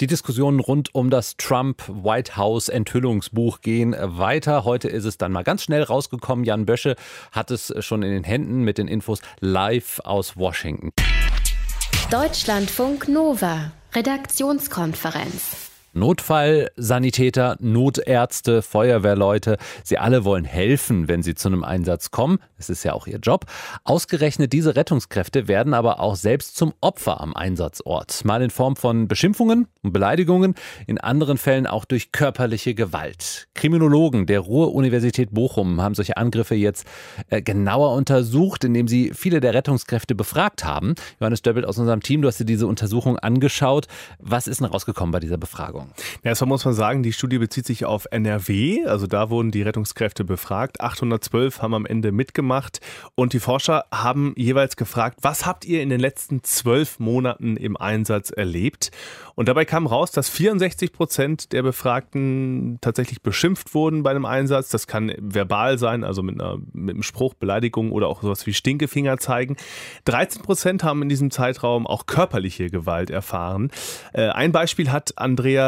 [0.00, 4.64] Die Diskussionen rund um das Trump-White House-Enthüllungsbuch gehen weiter.
[4.64, 6.44] Heute ist es dann mal ganz schnell rausgekommen.
[6.44, 6.96] Jan Bösche
[7.32, 10.92] hat es schon in den Händen mit den Infos live aus Washington.
[12.10, 15.71] Deutschlandfunk Nova, Redaktionskonferenz.
[15.92, 22.38] Notfallsanitäter, Notärzte, Feuerwehrleute, sie alle wollen helfen, wenn sie zu einem Einsatz kommen.
[22.58, 23.46] Es ist ja auch ihr Job.
[23.84, 28.24] Ausgerechnet diese Rettungskräfte werden aber auch selbst zum Opfer am Einsatzort.
[28.24, 30.54] Mal in Form von Beschimpfungen und Beleidigungen,
[30.86, 33.48] in anderen Fällen auch durch körperliche Gewalt.
[33.54, 36.86] Kriminologen der Ruhr-Universität Bochum haben solche Angriffe jetzt
[37.28, 40.94] äh, genauer untersucht, indem sie viele der Rettungskräfte befragt haben.
[41.20, 43.86] Johannes Döbbelt aus unserem Team, du hast dir diese Untersuchung angeschaut.
[44.18, 45.81] Was ist denn rausgekommen bei dieser Befragung?
[45.82, 46.20] Befragung?
[46.22, 48.84] Ja, erstmal muss man sagen, die Studie bezieht sich auf NRW.
[48.86, 50.80] Also da wurden die Rettungskräfte befragt.
[50.80, 52.80] 812 haben am Ende mitgemacht.
[53.14, 57.76] Und die Forscher haben jeweils gefragt, was habt ihr in den letzten zwölf Monaten im
[57.76, 58.90] Einsatz erlebt?
[59.34, 64.68] Und dabei kam raus, dass 64 Prozent der Befragten tatsächlich beschimpft wurden bei einem Einsatz.
[64.68, 68.52] Das kann verbal sein, also mit, einer, mit einem Spruch, Beleidigung oder auch sowas wie
[68.52, 69.56] Stinkefinger zeigen.
[70.04, 73.70] 13 Prozent haben in diesem Zeitraum auch körperliche Gewalt erfahren.
[74.12, 75.18] Äh, ein Beispiel hat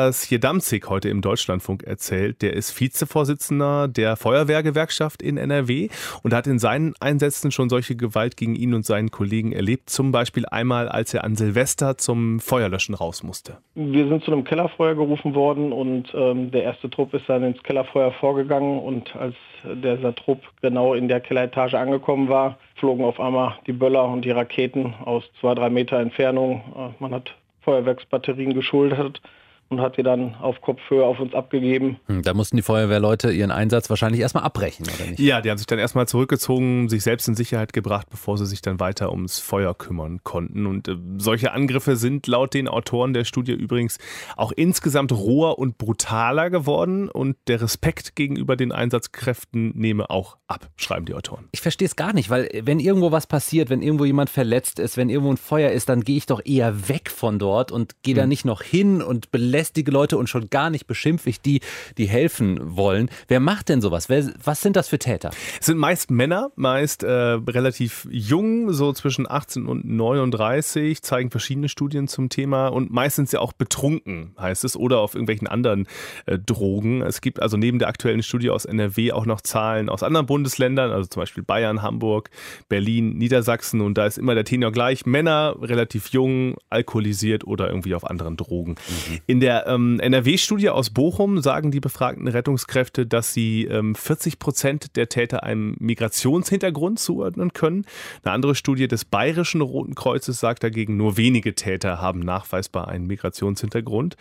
[0.05, 2.43] Andreas Jedamzik heute im Deutschlandfunk erzählt.
[2.43, 5.89] Der ist Vizevorsitzender der Feuerwehrgewerkschaft in NRW
[6.23, 9.89] und hat in seinen Einsätzen schon solche Gewalt gegen ihn und seinen Kollegen erlebt.
[9.89, 13.57] Zum Beispiel einmal, als er an Silvester zum Feuerlöschen raus musste.
[13.77, 17.63] Wir sind zu einem Kellerfeuer gerufen worden und ähm, der erste Trupp ist dann ins
[17.63, 23.55] Kellerfeuer vorgegangen und als dieser Trupp genau in der Kelleretage angekommen war, flogen auf einmal
[23.67, 26.63] die Böller und die Raketen aus zwei, drei Meter Entfernung.
[26.77, 29.23] Äh, man hat Feuerwerksbatterien geschultert
[29.69, 31.99] und hat sie dann auf Kopfhöhe auf uns abgegeben.
[32.07, 35.21] Hm, da mussten die Feuerwehrleute ihren Einsatz wahrscheinlich erstmal abbrechen, oder nicht?
[35.21, 38.63] Ja, die haben sich dann erstmal zurückgezogen, sich selbst in Sicherheit gebracht, bevor sie sich
[38.63, 40.67] dann weiter ums Feuer kümmern konnten.
[40.67, 43.99] Und äh, solche Angriffe sind laut den Autoren der Studie übrigens
[44.37, 50.69] auch insgesamt roher und brutaler geworden und der Respekt gegenüber den Einsatzkräften nehme auch ab,
[50.77, 51.49] schreiben die Autoren.
[51.53, 54.97] Ich verstehe es gar nicht, weil wenn irgendwo was passiert, wenn irgendwo jemand verletzt ist,
[54.97, 58.15] wenn irgendwo ein Feuer ist, dann gehe ich doch eher weg von dort und gehe
[58.15, 58.21] hm.
[58.21, 61.61] da nicht noch hin und belästige lästige Leute und schon gar nicht beschimpfe ich die,
[61.99, 63.11] die helfen wollen.
[63.29, 64.09] Wer macht denn sowas?
[64.09, 65.31] Wer, was sind das für Täter?
[65.61, 71.69] Es sind meist Männer, meist äh, relativ jung, so zwischen 18 und 39, zeigen verschiedene
[71.69, 75.87] Studien zum Thema und meistens ja auch betrunken, heißt es, oder auf irgendwelchen anderen
[76.27, 77.03] äh, Drogen.
[77.03, 80.91] Es gibt also neben der aktuellen Studie aus NRW auch noch Zahlen aus anderen Bundesländern,
[80.91, 82.31] also zum Beispiel Bayern, Hamburg,
[82.69, 85.07] Berlin, Niedersachsen und da ist immer der Tenor gleich.
[85.07, 88.73] Männer relativ jung, alkoholisiert oder irgendwie auf anderen Drogen.
[88.73, 89.19] Mhm.
[89.27, 94.97] In der ähm, NRW-Studie aus Bochum sagen die befragten Rettungskräfte, dass sie ähm, 40 Prozent
[94.97, 97.85] der Täter einem Migrationshintergrund zuordnen können.
[98.23, 103.07] Eine andere Studie des Bayerischen Roten Kreuzes sagt dagegen, nur wenige Täter haben nachweisbar einen
[103.07, 104.17] Migrationshintergrund.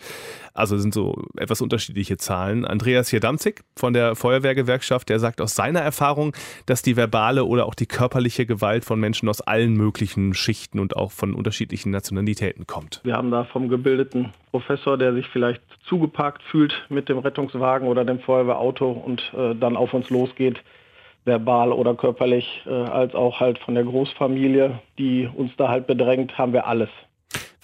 [0.52, 2.66] Also sind so etwas unterschiedliche Zahlen.
[2.66, 7.74] Andreas Jadamzik von der Feuerwehrgewerkschaft, der sagt aus seiner Erfahrung, dass die verbale oder auch
[7.74, 13.00] die körperliche Gewalt von Menschen aus allen möglichen Schichten und auch von unterschiedlichen Nationalitäten kommt.
[13.04, 18.04] Wir haben da vom gebildeten Professor, der sich vielleicht zugepackt fühlt mit dem Rettungswagen oder
[18.04, 20.62] dem Feuerwehrauto und äh, dann auf uns losgeht,
[21.24, 26.36] verbal oder körperlich, äh, als auch halt von der Großfamilie, die uns da halt bedrängt,
[26.38, 26.90] haben wir alles.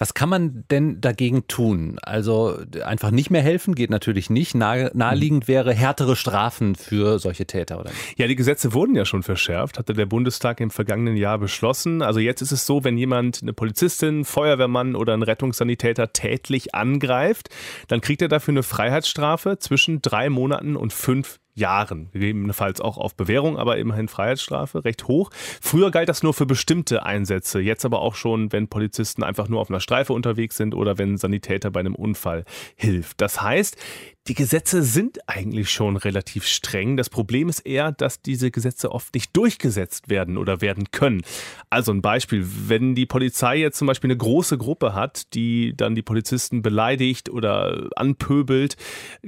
[0.01, 1.99] Was kann man denn dagegen tun?
[2.01, 4.55] Also einfach nicht mehr helfen geht natürlich nicht.
[4.55, 8.17] Nah, naheliegend wäre härtere Strafen für solche Täter, oder nicht?
[8.17, 12.01] Ja, die Gesetze wurden ja schon verschärft, hatte der Bundestag im vergangenen Jahr beschlossen.
[12.01, 17.49] Also jetzt ist es so, wenn jemand eine Polizistin, Feuerwehrmann oder ein Rettungssanitäter tätlich angreift,
[17.87, 23.15] dann kriegt er dafür eine Freiheitsstrafe zwischen drei Monaten und fünf Jahren, gegebenenfalls auch auf
[23.15, 25.29] Bewährung, aber immerhin Freiheitsstrafe, recht hoch.
[25.61, 29.61] Früher galt das nur für bestimmte Einsätze, jetzt aber auch schon, wenn Polizisten einfach nur
[29.61, 32.43] auf einer Streife unterwegs sind oder wenn Sanitäter bei einem Unfall
[32.75, 33.21] hilft.
[33.21, 33.77] Das heißt,
[34.27, 36.95] die Gesetze sind eigentlich schon relativ streng.
[36.95, 41.23] Das Problem ist eher, dass diese Gesetze oft nicht durchgesetzt werden oder werden können.
[41.71, 45.95] Also ein Beispiel, wenn die Polizei jetzt zum Beispiel eine große Gruppe hat, die dann
[45.95, 48.77] die Polizisten beleidigt oder anpöbelt,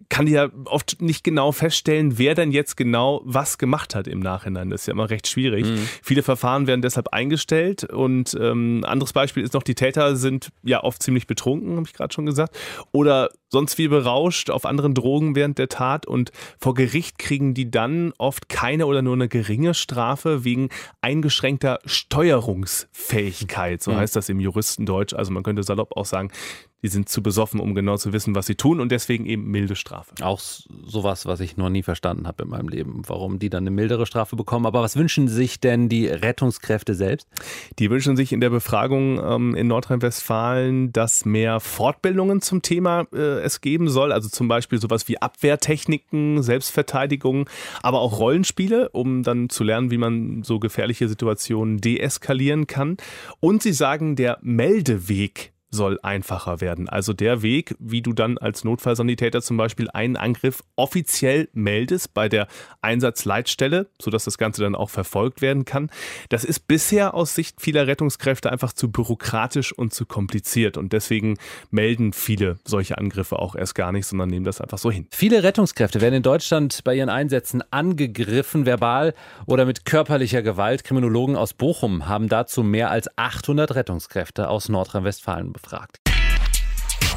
[0.10, 4.20] kann die ja oft nicht genau feststellen, wer denn jetzt genau was gemacht hat im
[4.20, 4.70] Nachhinein.
[4.70, 5.66] Das ist ja immer recht schwierig.
[5.66, 5.88] Mhm.
[6.04, 10.84] Viele Verfahren werden deshalb eingestellt und ähm, anderes Beispiel ist noch, die Täter sind ja
[10.84, 12.56] oft ziemlich betrunken, habe ich gerade schon gesagt,
[12.92, 17.70] oder sonst wie berauscht auf anderen Drogen während der Tat und vor Gericht kriegen die
[17.70, 20.70] dann oft keine oder nur eine geringe Strafe wegen
[21.02, 23.82] eingeschränkter Steuerungsfähigkeit.
[23.82, 23.98] So mhm.
[23.98, 25.14] heißt das im Juristendeutsch.
[25.14, 26.32] Also man könnte salopp auch sagen,
[26.84, 29.76] die sind zu besoffen, um genau zu wissen, was sie tun und deswegen eben milde
[29.76, 30.14] Strafe.
[30.22, 30.42] Auch
[30.86, 34.06] sowas, was ich noch nie verstanden habe in meinem Leben, warum die dann eine mildere
[34.06, 34.66] Strafe bekommen.
[34.66, 37.28] Aber was wünschen sich denn die Rettungskräfte selbst?
[37.80, 43.40] Die wünschen sich in der Befragung ähm, in Nordrhein-Westfalen, dass mehr Fortbildungen zum Thema äh,
[43.42, 44.12] es geben soll.
[44.12, 47.50] Also zum Beispiel sowas wie Abwehrtechniken, Selbstverteidigung,
[47.82, 52.98] aber auch Rollenspiele, um dann zu lernen, wie man so gefährliche Situationen deeskalieren kann.
[53.40, 56.88] Und sie sagen, der Meldeweg soll einfacher werden.
[56.88, 62.30] Also der Weg, wie du dann als Notfallsanitäter zum Beispiel einen Angriff offiziell meldest bei
[62.30, 62.48] der
[62.82, 65.90] Einsatzleitstelle, sodass das Ganze dann auch verfolgt werden kann.
[66.30, 70.78] Das ist bisher aus Sicht vieler Rettungskräfte einfach zu bürokratisch und zu kompliziert.
[70.78, 71.38] Und deswegen
[71.72, 75.08] melden viele solche Angriffe auch erst gar nicht, sondern nehmen das einfach so hin.
[75.10, 79.16] Viele Rettungskräfte werden in Deutschland bei ihren Einsätzen angegriffen, verbal
[79.48, 80.84] oder mit körperlicher Gewalt.
[80.84, 85.98] Kriminologen aus Bochum haben dazu mehr als 800 Rettungskräfte aus Nordrhein-Westfalen befragt gefragt.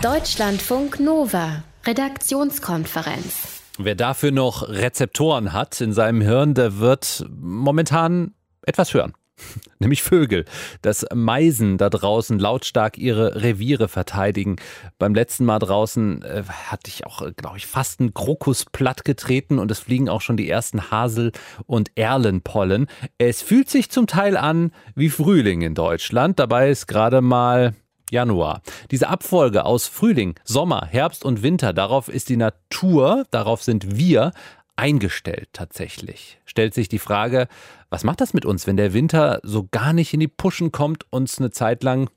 [0.03, 3.63] Deutschlandfunk Nova, Redaktionskonferenz.
[3.79, 8.33] Wer dafür noch Rezeptoren hat in seinem Hirn, der wird momentan
[8.63, 9.13] etwas hören.
[9.79, 10.45] Nämlich Vögel,
[10.83, 14.57] dass Meisen da draußen lautstark ihre Reviere verteidigen.
[14.99, 19.59] Beim letzten Mal draußen äh, hatte ich auch, glaube ich, fast einen Krokus platt getreten
[19.59, 21.33] und es fliegen auch schon die ersten Hasel-
[21.67, 22.87] und Erlenpollen.
[23.19, 26.39] Es fühlt sich zum Teil an wie Frühling in Deutschland.
[26.39, 27.75] Dabei ist gerade mal
[28.11, 28.63] Januar.
[28.91, 34.33] Diese Abfolge aus Frühling, Sommer, Herbst und Winter, darauf ist die Natur, darauf sind wir
[34.77, 36.39] eingestellt tatsächlich.
[36.45, 37.49] Stellt sich die Frage,
[37.91, 41.07] was macht das mit uns, wenn der Winter so gar nicht in die Puschen kommt,
[41.11, 42.11] uns eine Zeit lang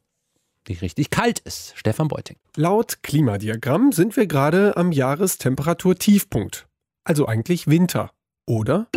[0.67, 1.73] nicht richtig kalt ist?
[1.75, 2.38] Stefan Beuting.
[2.56, 6.67] Laut Klimadiagramm sind wir gerade am Jahrestemperaturtiefpunkt.
[7.04, 8.12] Also eigentlich Winter,
[8.45, 8.88] oder?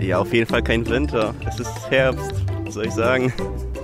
[0.00, 1.34] Ja, auf jeden Fall kein Winter.
[1.46, 2.32] Es ist Herbst,
[2.64, 3.32] was soll ich sagen?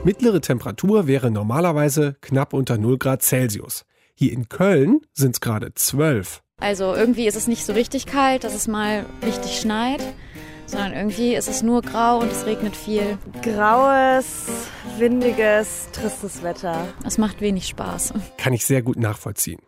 [0.08, 3.84] Mittlere Temperatur wäre normalerweise knapp unter 0 Grad Celsius.
[4.14, 6.40] Hier in Köln sind es gerade 12.
[6.56, 10.02] Also irgendwie ist es nicht so richtig kalt, dass es mal richtig schneit,
[10.64, 13.18] sondern irgendwie ist es nur grau und es regnet viel.
[13.42, 14.46] Graues,
[14.96, 16.88] windiges, tristes Wetter.
[17.04, 18.14] Es macht wenig Spaß.
[18.38, 19.60] Kann ich sehr gut nachvollziehen.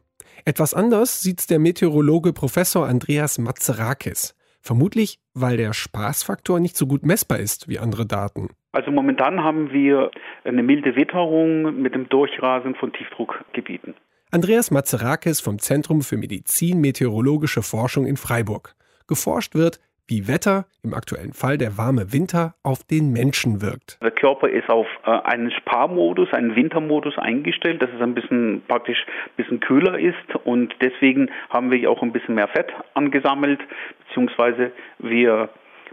[0.46, 4.34] Etwas anders sieht's der Meteorologe Professor Andreas Matzerakis.
[4.62, 8.48] Vermutlich, weil der Spaßfaktor nicht so gut messbar ist wie andere Daten.
[8.72, 10.10] Also momentan haben wir
[10.44, 13.94] eine milde Witterung mit dem Durchrasen von Tiefdruckgebieten.
[14.30, 18.74] Andreas Mazerakis vom Zentrum für Medizin-Meteorologische Forschung in Freiburg.
[19.08, 23.98] Geforscht wird, wie Wetter, im aktuellen Fall der warme Winter, auf den Menschen wirkt.
[24.02, 29.04] Der Körper ist auf äh, einen Sparmodus, einen Wintermodus eingestellt, dass es ein bisschen praktisch
[29.06, 33.60] ein bisschen kühler ist und deswegen haben wir auch ein bisschen mehr Fett angesammelt,
[34.06, 35.48] beziehungsweise wir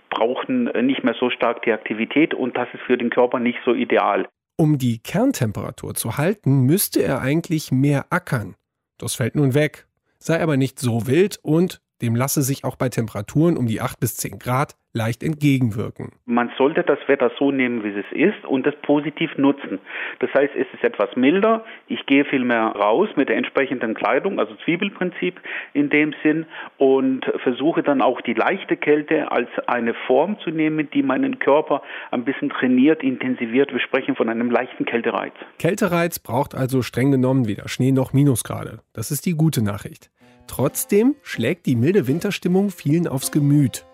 [0.10, 3.60] brauchen äh, nicht mehr so stark die Aktivität und das ist für den Körper nicht
[3.66, 4.28] so ideal.
[4.58, 8.56] Um die Kerntemperatur zu halten, müsste er eigentlich mehr ackern.
[8.98, 12.90] Das fällt nun weg, sei aber nicht so wild und Dem lasse sich auch bei
[12.90, 16.12] Temperaturen um die 8 bis 10 Grad leicht entgegenwirken.
[16.26, 19.80] Man sollte das Wetter so nehmen, wie es ist und das positiv nutzen.
[20.20, 24.40] Das heißt, es ist etwas milder, ich gehe viel mehr raus mit der entsprechenden Kleidung,
[24.40, 25.40] also Zwiebelprinzip
[25.74, 26.46] in dem Sinn
[26.78, 31.84] und versuche dann auch die leichte Kälte als eine Form zu nehmen, die meinen Körper
[32.12, 33.72] ein bisschen trainiert, intensiviert.
[33.72, 35.34] Wir sprechen von einem leichten Kältereiz.
[35.60, 38.80] Kältereiz braucht also streng genommen weder Schnee noch Minusgrade.
[38.94, 40.10] Das ist die gute Nachricht.
[40.48, 43.86] Trotzdem schlägt die milde Winterstimmung vielen aufs Gemüt.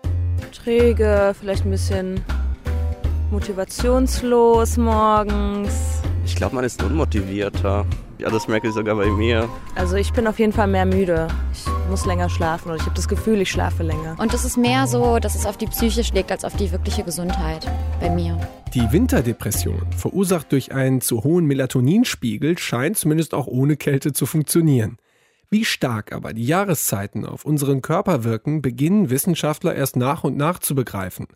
[0.52, 2.24] Träge, vielleicht ein bisschen
[3.30, 6.00] motivationslos morgens.
[6.24, 7.84] Ich glaube, man ist unmotivierter.
[8.18, 9.48] Ja, das merke ich sogar bei mir.
[9.74, 11.28] Also ich bin auf jeden Fall mehr müde.
[11.52, 14.16] Ich muss länger schlafen oder ich habe das Gefühl, ich schlafe länger.
[14.18, 17.02] Und es ist mehr so, dass es auf die Psyche schlägt als auf die wirkliche
[17.02, 18.38] Gesundheit bei mir.
[18.72, 24.96] Die Winterdepression, verursacht durch einen zu hohen Melatoninspiegel, scheint zumindest auch ohne Kälte zu funktionieren.
[25.50, 30.58] Wie stark aber die Jahreszeiten auf unseren Körper wirken, beginnen Wissenschaftler erst nach und nach
[30.58, 31.26] zu begreifen.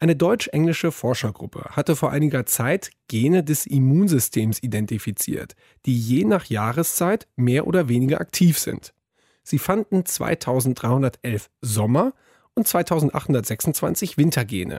[0.00, 7.26] Eine deutsch-englische Forschergruppe hatte vor einiger Zeit Gene des Immunsystems identifiziert, die je nach Jahreszeit
[7.34, 8.94] mehr oder weniger aktiv sind.
[9.42, 12.12] Sie fanden 2311 Sommer-
[12.54, 14.78] und 2826 Wintergene.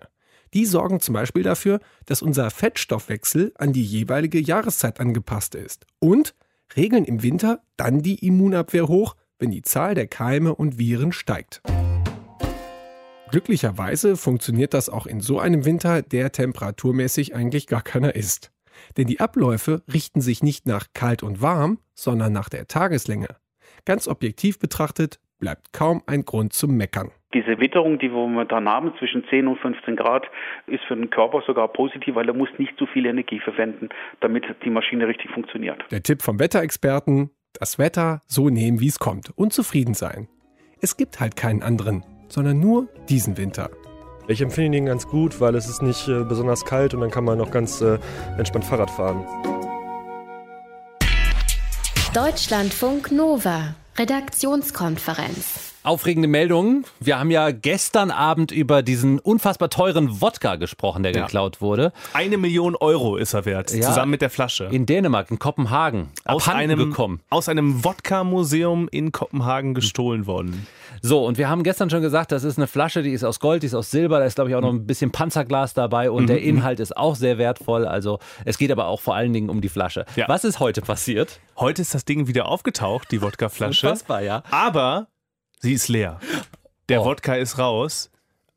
[0.54, 6.34] Die sorgen zum Beispiel dafür, dass unser Fettstoffwechsel an die jeweilige Jahreszeit angepasst ist und
[6.76, 11.62] regeln im Winter dann die Immunabwehr hoch, wenn die Zahl der Keime und Viren steigt.
[13.32, 18.52] Glücklicherweise funktioniert das auch in so einem Winter, der temperaturmäßig eigentlich gar keiner ist.
[18.98, 23.28] Denn die Abläufe richten sich nicht nach kalt und warm, sondern nach der Tageslänge.
[23.86, 27.12] Ganz objektiv betrachtet bleibt kaum ein Grund zum Meckern.
[27.34, 30.26] Diese Witterung, die wir momentan haben, zwischen 10 und 15 Grad,
[30.66, 33.90] ist für den Körper sogar positiv, weil er muss nicht zu viel Energie verwenden,
[34.20, 35.80] damit die Maschine richtig funktioniert.
[35.92, 40.28] Der Tipp vom Wetterexperten, das Wetter so nehmen, wie es kommt und zufrieden sein.
[40.82, 43.70] Es gibt halt keinen anderen, sondern nur diesen Winter.
[44.28, 47.26] Ich empfinde ihn ganz gut, weil es ist nicht äh, besonders kalt und dann kann
[47.26, 48.00] man noch ganz äh,
[48.40, 49.24] entspannt Fahrrad fahren.
[52.16, 55.79] Deutschlandfunk Nova, Redaktionskonferenz.
[55.82, 56.84] Aufregende Meldungen.
[57.00, 61.22] Wir haben ja gestern Abend über diesen unfassbar teuren Wodka gesprochen, der ja.
[61.22, 61.94] geklaut wurde.
[62.14, 63.82] Eine Million Euro ist er wert, ja.
[63.82, 64.66] zusammen mit der Flasche.
[64.66, 66.10] In Dänemark, in Kopenhagen.
[66.26, 67.22] Aus einem, gekommen.
[67.30, 70.68] aus einem Wodka-Museum in Kopenhagen gestohlen worden.
[71.02, 73.64] So, und wir haben gestern schon gesagt, das ist eine Flasche, die ist aus Gold,
[73.64, 76.24] die ist aus Silber, da ist, glaube ich, auch noch ein bisschen Panzerglas dabei und
[76.24, 76.28] mhm.
[76.28, 77.88] der Inhalt ist auch sehr wertvoll.
[77.88, 80.06] Also es geht aber auch vor allen Dingen um die Flasche.
[80.18, 80.28] Ja.
[80.28, 81.40] Was ist heute passiert?
[81.58, 83.88] Heute ist das Ding wieder aufgetaucht, die Wodkaflasche.
[83.88, 84.44] Unfassbar, ja.
[84.52, 85.08] Aber
[85.60, 86.20] Sie ist leer.
[86.88, 87.06] Der oh.
[87.06, 88.10] Wodka ist raus.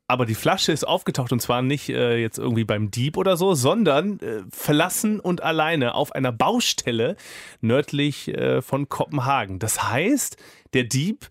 [0.05, 3.55] Aber die Flasche ist aufgetaucht und zwar nicht äh, jetzt irgendwie beim Dieb oder so,
[3.55, 7.15] sondern äh, verlassen und alleine auf einer Baustelle
[7.61, 9.59] nördlich äh, von Kopenhagen.
[9.59, 10.35] Das heißt,
[10.73, 11.29] der Dieb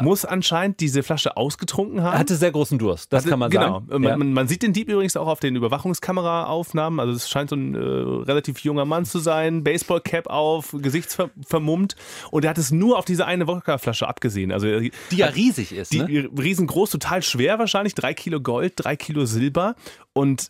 [0.00, 2.14] muss anscheinend diese Flasche ausgetrunken haben.
[2.14, 3.74] Er hatte sehr großen Durst, das hatte, kann man genau.
[3.74, 3.86] sagen.
[3.88, 4.16] Genau.
[4.16, 7.00] Man, man, sieht den Dieb übrigens auch auf den Überwachungskameraaufnahmen.
[7.00, 11.96] Also es scheint so ein äh, relativ junger Mann zu sein, Baseballcap auf, gesichtsvermummt.
[12.30, 14.52] Und er hat es nur auf diese eine Wodkaflasche abgesehen.
[14.52, 15.92] Also, die ja riesig ist.
[15.92, 16.28] Die ne?
[16.38, 17.94] riesengroß, total schwer wahrscheinlich.
[17.94, 19.74] Drei Kilo Gold, drei Kilo Silber.
[20.12, 20.48] Und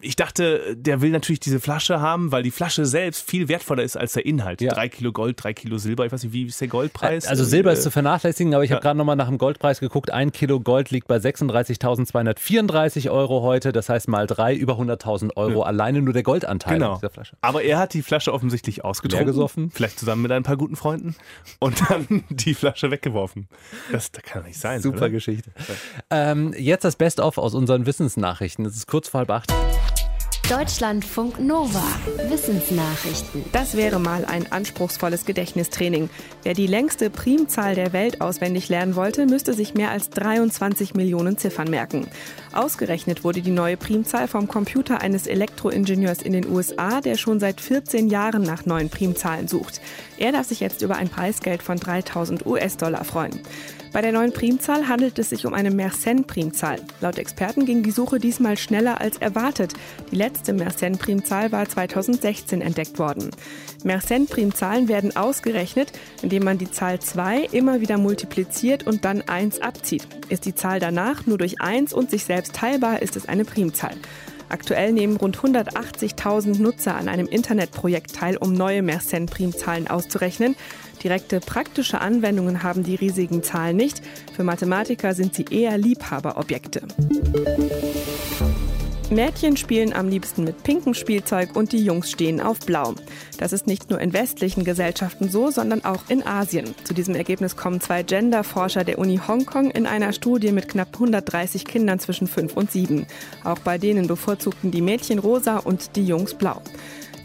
[0.00, 3.96] ich dachte, der will natürlich diese Flasche haben, weil die Flasche selbst viel wertvoller ist
[3.96, 4.60] als der Inhalt.
[4.60, 4.72] Ja.
[4.72, 6.06] Drei Kilo Gold, drei Kilo Silber.
[6.06, 7.26] Ich weiß nicht, wie ist der Goldpreis?
[7.26, 8.76] Also Silber ist äh, zu vernachlässigen, aber ich ja.
[8.76, 10.12] habe gerade nochmal nach dem Goldpreis geguckt.
[10.12, 13.72] Ein Kilo Gold liegt bei 36.234 Euro heute.
[13.72, 15.60] Das heißt mal drei, über 100.000 Euro.
[15.60, 15.66] Ja.
[15.66, 16.94] Alleine nur der Goldanteil genau.
[16.96, 17.36] dieser Flasche.
[17.40, 19.26] Aber er hat die Flasche offensichtlich ausgetrunken.
[19.26, 19.70] gesoffen.
[19.72, 21.16] Vielleicht zusammen mit ein paar guten Freunden.
[21.58, 23.48] Und dann die Flasche weggeworfen.
[23.90, 24.80] Das, das kann nicht sein.
[24.80, 25.10] Super oder?
[25.10, 25.50] Geschichte.
[26.10, 28.64] Ähm, jetzt das Best-of aus unseren Wissensnachrichten.
[28.64, 29.52] Es ist kurz vor halb acht.
[30.48, 31.82] Deutschlandfunk Nova.
[32.28, 33.44] Wissensnachrichten.
[33.52, 36.10] Das wäre mal ein anspruchsvolles Gedächtnistraining.
[36.42, 41.38] Wer die längste Primzahl der Welt auswendig lernen wollte, müsste sich mehr als 23 Millionen
[41.38, 42.06] Ziffern merken.
[42.52, 47.60] Ausgerechnet wurde die neue Primzahl vom Computer eines Elektroingenieurs in den USA, der schon seit
[47.60, 49.80] 14 Jahren nach neuen Primzahlen sucht.
[50.18, 53.40] Er darf sich jetzt über ein Preisgeld von 3000 US-Dollar freuen.
[53.92, 56.80] Bei der neuen Primzahl handelt es sich um eine Mersenne-Primzahl.
[57.02, 59.74] Laut Experten ging die Suche diesmal schneller als erwartet.
[60.10, 63.30] Die letzte Mersenne-Primzahl war 2016 entdeckt worden.
[63.84, 70.08] Mersenne-Primzahlen werden ausgerechnet, indem man die Zahl 2 immer wieder multipliziert und dann 1 abzieht.
[70.30, 73.94] Ist die Zahl danach nur durch 1 und sich selbst teilbar, ist es eine Primzahl.
[74.52, 80.56] Aktuell nehmen rund 180.000 Nutzer an einem Internetprojekt teil, um neue Mersenne-Primzahlen auszurechnen.
[81.02, 84.02] Direkte praktische Anwendungen haben die riesigen Zahlen nicht.
[84.34, 86.82] Für Mathematiker sind sie eher Liebhaberobjekte.
[89.12, 92.94] Mädchen spielen am liebsten mit pinkem Spielzeug und die Jungs stehen auf blau.
[93.36, 96.74] Das ist nicht nur in westlichen Gesellschaften so, sondern auch in Asien.
[96.84, 101.66] Zu diesem Ergebnis kommen zwei Gender-Forscher der Uni Hongkong in einer Studie mit knapp 130
[101.66, 103.06] Kindern zwischen 5 und 7.
[103.44, 106.62] Auch bei denen bevorzugten die Mädchen rosa und die Jungs blau.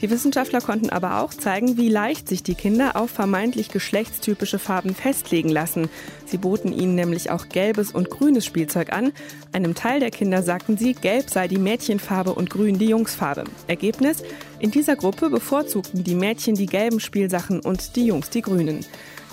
[0.02, 4.93] Die Wissenschaftler konnten aber auch zeigen, wie leicht sich die Kinder auf vermeintlich geschlechtstypische Farben
[4.93, 5.89] festlegen lassen.
[6.26, 9.12] Sie boten ihnen nämlich auch gelbes und grünes Spielzeug an.
[9.54, 13.45] Einem Teil der Kinder sagten sie, gelb sei die Mädchenfarbe und grün die Jungsfarbe.
[13.68, 14.24] Ergebnis?
[14.60, 18.86] In dieser Gruppe bevorzugten die Mädchen die gelben Spielsachen und die Jungs die grünen.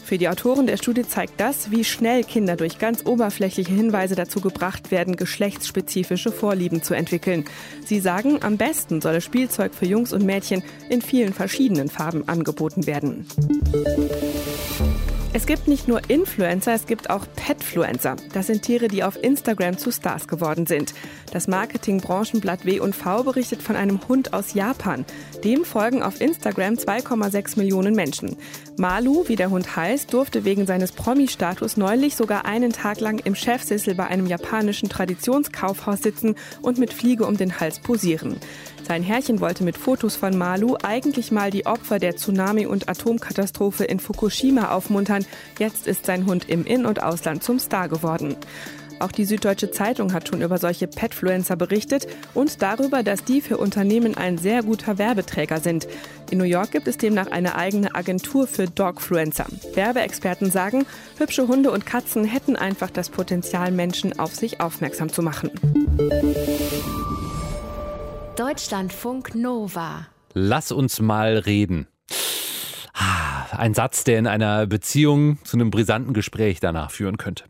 [0.04, 4.40] Für die Autoren der Studie zeigt das, wie schnell Kinder durch ganz oberflächliche Hinweise dazu
[4.40, 7.46] gebracht werden, geschlechtsspezifische Vorlieben zu entwickeln.
[7.86, 12.86] Sie sagen, am besten solle Spielzeug für Jungs und Mädchen in vielen verschiedenen Farben angeboten
[12.86, 13.26] werden.
[15.36, 18.14] Es gibt nicht nur Influencer, es gibt auch Petfluencer.
[18.32, 20.94] Das sind Tiere, die auf Instagram zu Stars geworden sind.
[21.32, 25.04] Das Marketingbranchenblatt W&V berichtet von einem Hund aus Japan.
[25.42, 28.36] Dem folgen auf Instagram 2,6 Millionen Menschen.
[28.76, 33.34] Malu, wie der Hund heißt, durfte wegen seines Promi-Status neulich sogar einen Tag lang im
[33.34, 38.36] Chefsessel bei einem japanischen Traditionskaufhaus sitzen und mit Fliege um den Hals posieren.
[38.86, 43.84] Sein Herrchen wollte mit Fotos von Malu eigentlich mal die Opfer der Tsunami- und Atomkatastrophe
[43.84, 45.23] in Fukushima aufmuntern.
[45.58, 48.36] Jetzt ist sein Hund im In- und Ausland zum Star geworden.
[49.00, 53.58] Auch die Süddeutsche Zeitung hat schon über solche Petfluencer berichtet und darüber, dass die für
[53.58, 55.88] Unternehmen ein sehr guter Werbeträger sind.
[56.30, 59.46] In New York gibt es demnach eine eigene Agentur für Dogfluencer.
[59.74, 60.86] Werbeexperten sagen,
[61.18, 65.50] hübsche Hunde und Katzen hätten einfach das Potenzial, Menschen auf sich aufmerksam zu machen.
[68.36, 70.06] Deutschlandfunk Nova.
[70.34, 71.86] Lass uns mal reden.
[73.58, 77.44] Ein Satz, der in einer Beziehung zu einem brisanten Gespräch danach führen könnte.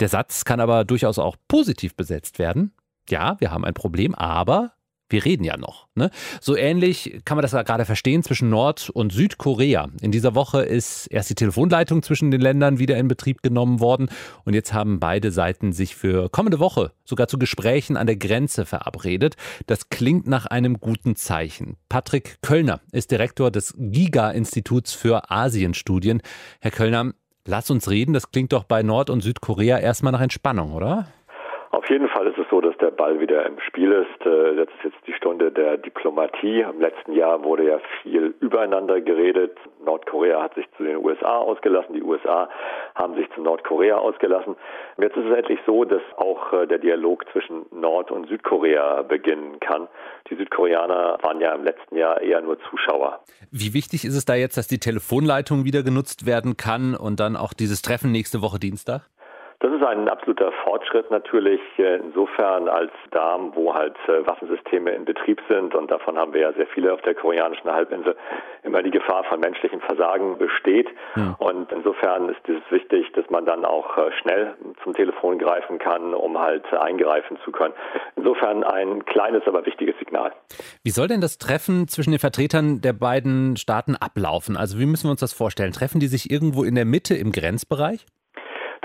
[0.00, 2.72] Der Satz kann aber durchaus auch positiv besetzt werden.
[3.08, 4.72] Ja, wir haben ein Problem, aber
[5.08, 5.86] wir reden ja noch.
[5.94, 6.10] Ne?
[6.40, 9.88] So ähnlich kann man das ja gerade verstehen zwischen Nord- und Südkorea.
[10.00, 14.08] In dieser Woche ist erst die Telefonleitung zwischen den Ländern wieder in Betrieb genommen worden
[14.44, 18.66] und jetzt haben beide Seiten sich für kommende Woche sogar zu Gesprächen an der Grenze
[18.66, 19.36] verabredet.
[19.66, 21.76] Das klingt nach einem guten Zeichen.
[21.88, 26.22] Patrick Köllner ist Direktor des GIGA-Instituts für Asienstudien.
[26.60, 27.12] Herr Köllner,
[27.46, 28.14] lass uns reden.
[28.14, 31.08] Das klingt doch bei Nord- und Südkorea erstmal nach Entspannung, oder?
[31.74, 34.24] Auf jeden Fall ist es so, dass der Ball wieder im Spiel ist.
[34.24, 36.60] Äh, das ist jetzt die Stunde der Diplomatie.
[36.60, 39.58] Im letzten Jahr wurde ja viel übereinander geredet.
[39.84, 42.48] Nordkorea hat sich zu den USA ausgelassen, die USA
[42.94, 44.54] haben sich zu Nordkorea ausgelassen.
[44.98, 49.58] Jetzt ist es endlich so, dass auch äh, der Dialog zwischen Nord- und Südkorea beginnen
[49.58, 49.88] kann.
[50.30, 53.18] Die Südkoreaner waren ja im letzten Jahr eher nur Zuschauer.
[53.50, 57.34] Wie wichtig ist es da jetzt, dass die Telefonleitung wieder genutzt werden kann und dann
[57.34, 59.10] auch dieses Treffen nächste Woche Dienstag?
[59.64, 65.06] Das ist ein absoluter Fortschritt natürlich äh, insofern als da, wo halt äh, Waffensysteme in
[65.06, 68.14] Betrieb sind und davon haben wir ja sehr viele auf der koreanischen Halbinsel,
[68.62, 70.88] immer die Gefahr von menschlichem Versagen besteht.
[71.16, 71.34] Ja.
[71.38, 74.52] Und insofern ist es wichtig, dass man dann auch äh, schnell
[74.82, 77.72] zum Telefon greifen kann, um halt eingreifen zu können.
[78.16, 80.32] Insofern ein kleines, aber wichtiges Signal.
[80.82, 84.58] Wie soll denn das Treffen zwischen den Vertretern der beiden Staaten ablaufen?
[84.58, 85.72] Also wie müssen wir uns das vorstellen?
[85.72, 88.04] Treffen die sich irgendwo in der Mitte im Grenzbereich?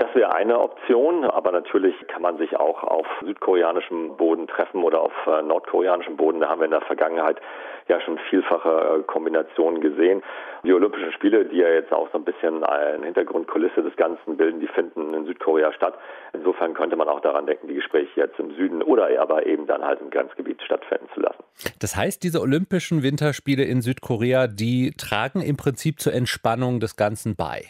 [0.00, 5.02] Das wäre eine Option, aber natürlich kann man sich auch auf südkoreanischem Boden treffen oder
[5.02, 6.40] auf äh, nordkoreanischem Boden.
[6.40, 7.38] Da haben wir in der Vergangenheit
[7.86, 10.22] ja schon vielfache äh, Kombinationen gesehen.
[10.64, 14.60] Die Olympischen Spiele, die ja jetzt auch so ein bisschen eine Hintergrundkulisse des Ganzen bilden,
[14.60, 15.98] die finden in Südkorea statt.
[16.32, 19.84] Insofern könnte man auch daran denken, die Gespräche jetzt im Süden oder aber eben dann
[19.84, 21.44] halt im Grenzgebiet stattfinden zu lassen.
[21.78, 27.36] Das heißt, diese Olympischen Winterspiele in Südkorea, die tragen im Prinzip zur Entspannung des Ganzen
[27.36, 27.64] bei.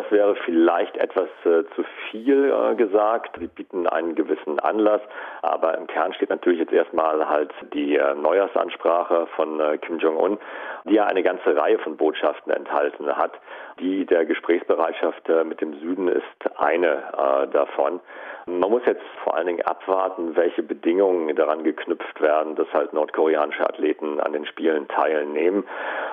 [0.00, 3.36] Das wäre vielleicht etwas äh, zu viel äh, gesagt.
[3.38, 5.02] Sie bieten einen gewissen Anlass,
[5.42, 10.38] aber im Kern steht natürlich jetzt erstmal halt die äh, Neujahrsansprache von äh, Kim Jong-un,
[10.84, 13.32] die ja eine ganze Reihe von Botschaften enthalten hat.
[13.78, 18.00] Die der Gesprächsbereitschaft äh, mit dem Süden ist eine äh, davon.
[18.46, 23.62] Man muss jetzt vor allen Dingen abwarten, welche Bedingungen daran geknüpft werden, dass halt nordkoreanische
[23.62, 25.64] Athleten an den Spielen teilnehmen.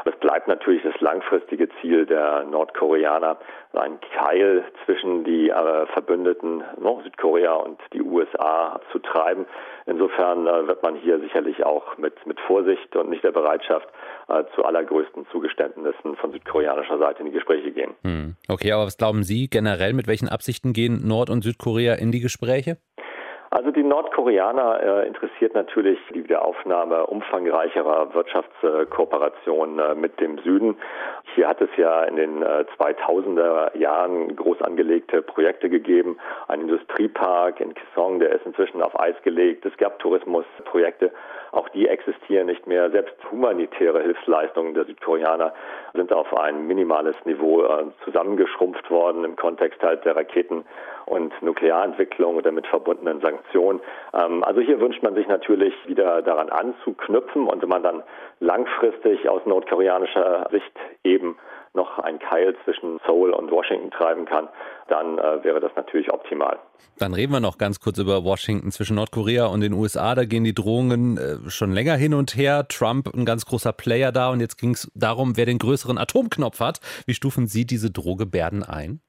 [0.05, 3.37] Es bleibt natürlich das langfristige Ziel der Nordkoreaner,
[3.77, 9.45] ein Keil zwischen die äh, Verbündeten no, Südkorea und die USA zu treiben.
[9.85, 13.87] Insofern äh, wird man hier sicherlich auch mit, mit Vorsicht und nicht der Bereitschaft
[14.27, 17.91] äh, zu allergrößten Zugeständnissen von südkoreanischer Seite in die Gespräche gehen.
[18.03, 18.35] Hm.
[18.47, 22.19] Okay, aber was glauben Sie generell, mit welchen Absichten gehen Nord- und Südkorea in die
[22.19, 22.77] Gespräche?
[23.49, 30.77] Also die Nordkoreaner äh, interessiert natürlich die Wiederaufnahme umfangreicherer Wirtschaftskooperationen äh, mit dem Süden.
[31.33, 36.17] Hier hat es ja in den äh, 2000er Jahren groß angelegte Projekte gegeben.
[36.49, 39.65] Ein Industriepark in Kisong, der ist inzwischen auf Eis gelegt.
[39.65, 41.11] Es gab Tourismusprojekte.
[41.51, 42.91] Auch die existieren nicht mehr.
[42.91, 45.53] Selbst humanitäre Hilfsleistungen der Südkoreaner
[45.93, 50.65] sind auf ein minimales Niveau äh, zusammengeschrumpft worden im Kontext halt der Raketen-
[51.05, 53.37] und Nuklearentwicklung und damit verbundenen Sanktionen.
[53.53, 58.03] Ähm, also hier wünscht man sich natürlich wieder daran anzuknüpfen und wenn man dann
[58.39, 60.73] langfristig aus nordkoreanischer Sicht
[61.03, 61.37] eben
[61.73, 64.49] noch ein Keil zwischen Seoul und Washington treiben kann,
[64.87, 66.57] dann äh, wäre das natürlich optimal.
[66.97, 70.15] Dann reden wir noch ganz kurz über Washington zwischen Nordkorea und den USA.
[70.15, 72.67] Da gehen die Drohungen äh, schon länger hin und her.
[72.67, 76.59] Trump ein ganz großer Player da und jetzt ging es darum, wer den größeren Atomknopf
[76.59, 76.79] hat.
[77.05, 79.01] Wie stufen Sie diese Drohgebärden ein?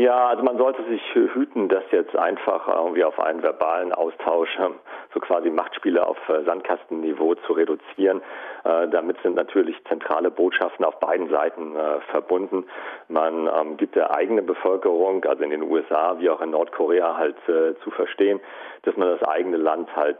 [0.00, 4.76] Ja, also man sollte sich hüten, das jetzt einfach irgendwie auf einen verbalen Austausch, ähm,
[5.12, 8.22] so quasi Machtspiele auf äh, Sandkastenniveau zu reduzieren.
[8.64, 12.64] Äh, damit sind natürlich zentrale Botschaften auf beiden Seiten äh, verbunden.
[13.08, 17.36] Man ähm, gibt der eigenen Bevölkerung, also in den USA wie auch in Nordkorea, halt
[17.46, 18.40] zu verstehen,
[18.82, 20.18] dass man das eigene Land halt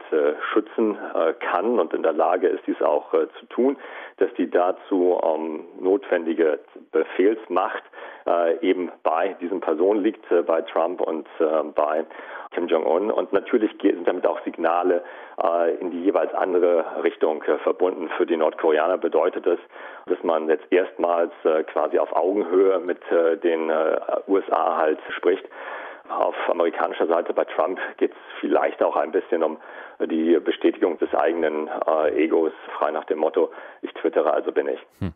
[0.51, 0.97] schützen
[1.39, 3.77] kann und in der Lage ist, dies auch zu tun,
[4.17, 6.59] dass die dazu ähm, notwendige
[6.91, 7.83] Befehlsmacht
[8.61, 11.27] eben bei diesen Personen liegt, bei Trump und
[11.75, 12.05] bei
[12.51, 13.11] Kim Jong-un.
[13.11, 15.03] Und natürlich sind damit auch Signale
[15.41, 18.09] äh, in die jeweils andere Richtung äh, verbunden.
[18.17, 19.59] Für die Nordkoreaner bedeutet es,
[20.07, 22.99] dass man jetzt erstmals äh, quasi auf Augenhöhe mit
[23.43, 23.71] den
[24.27, 25.43] USA halt spricht.
[26.11, 29.57] Auf amerikanischer Seite bei Trump geht es vielleicht auch ein bisschen um
[29.99, 33.51] die Bestätigung des eigenen äh, Egos, frei nach dem Motto,
[33.81, 34.79] ich twittere, also bin ich.
[34.99, 35.13] Hm.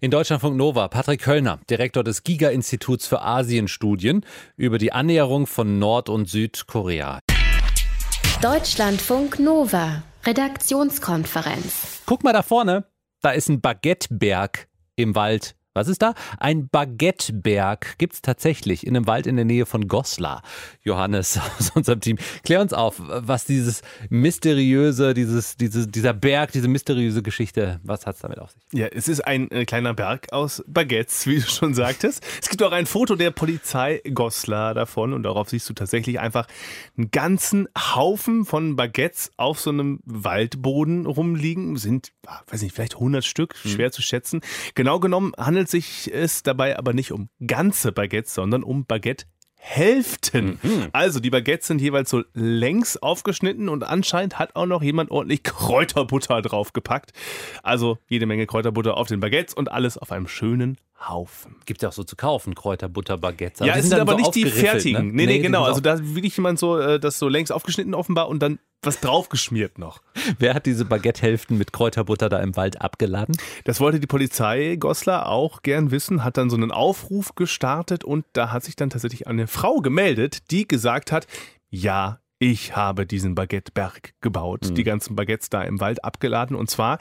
[0.00, 4.24] In Deutschlandfunk Nova, Patrick Höllner, Direktor des Giga-Instituts für Asienstudien,
[4.56, 7.18] über die Annäherung von Nord- und Südkorea.
[8.40, 12.04] Deutschlandfunk Nova, Redaktionskonferenz.
[12.06, 12.84] Guck mal da vorne,
[13.20, 16.14] da ist ein Baguetteberg im Wald was ist da?
[16.38, 20.42] Ein Baguetteberg gibt es tatsächlich in einem Wald in der Nähe von Goslar.
[20.82, 26.66] Johannes aus unserem Team, klär uns auf, was dieses mysteriöse, dieses, dieses, dieser Berg, diese
[26.66, 28.62] mysteriöse Geschichte, was hat es damit auf sich?
[28.72, 32.24] Ja, es ist ein äh, kleiner Berg aus Baguettes, wie du schon sagtest.
[32.42, 36.48] Es gibt auch ein Foto der Polizei Goslar davon und darauf siehst du tatsächlich einfach
[36.96, 41.76] einen ganzen Haufen von Baguettes auf so einem Waldboden rumliegen.
[41.76, 43.70] Sind, ah, weiß nicht, vielleicht 100 Stück, hm.
[43.70, 43.92] schwer mhm.
[43.92, 44.40] zu schätzen.
[44.74, 49.26] Genau genommen handelt handelt sich es dabei aber nicht um ganze Baguettes, sondern um Baguette
[49.60, 50.58] Hälften.
[50.62, 50.88] Mhm.
[50.92, 55.42] Also die Baguettes sind jeweils so längs aufgeschnitten und anscheinend hat auch noch jemand ordentlich
[55.42, 57.12] Kräuterbutter draufgepackt.
[57.62, 61.56] Also jede Menge Kräuterbutter auf den Baguettes und alles auf einem schönen Haufen.
[61.64, 63.64] Gibt ja auch so zu kaufen, Kräuterbutter-Baguettes.
[63.64, 65.08] Ja, es sind, aber so nicht die fertigen.
[65.08, 65.12] Ne?
[65.12, 65.64] Nee, nee, nee genau.
[65.64, 69.78] Also da will jemand so, äh, das so längs aufgeschnitten offenbar und dann was draufgeschmiert
[69.78, 70.02] noch.
[70.38, 73.36] Wer hat diese Baguette-Hälften mit Kräuterbutter da im Wald abgeladen?
[73.64, 78.24] Das wollte die Polizei Goslar auch gern wissen, hat dann so einen Aufruf gestartet und
[78.32, 81.26] da hat sich dann tatsächlich eine Frau gemeldet, die gesagt hat,
[81.70, 84.74] ja, ich habe diesen Baguetteberg gebaut, mhm.
[84.76, 86.98] die ganzen Baguettes da im Wald abgeladen und zwar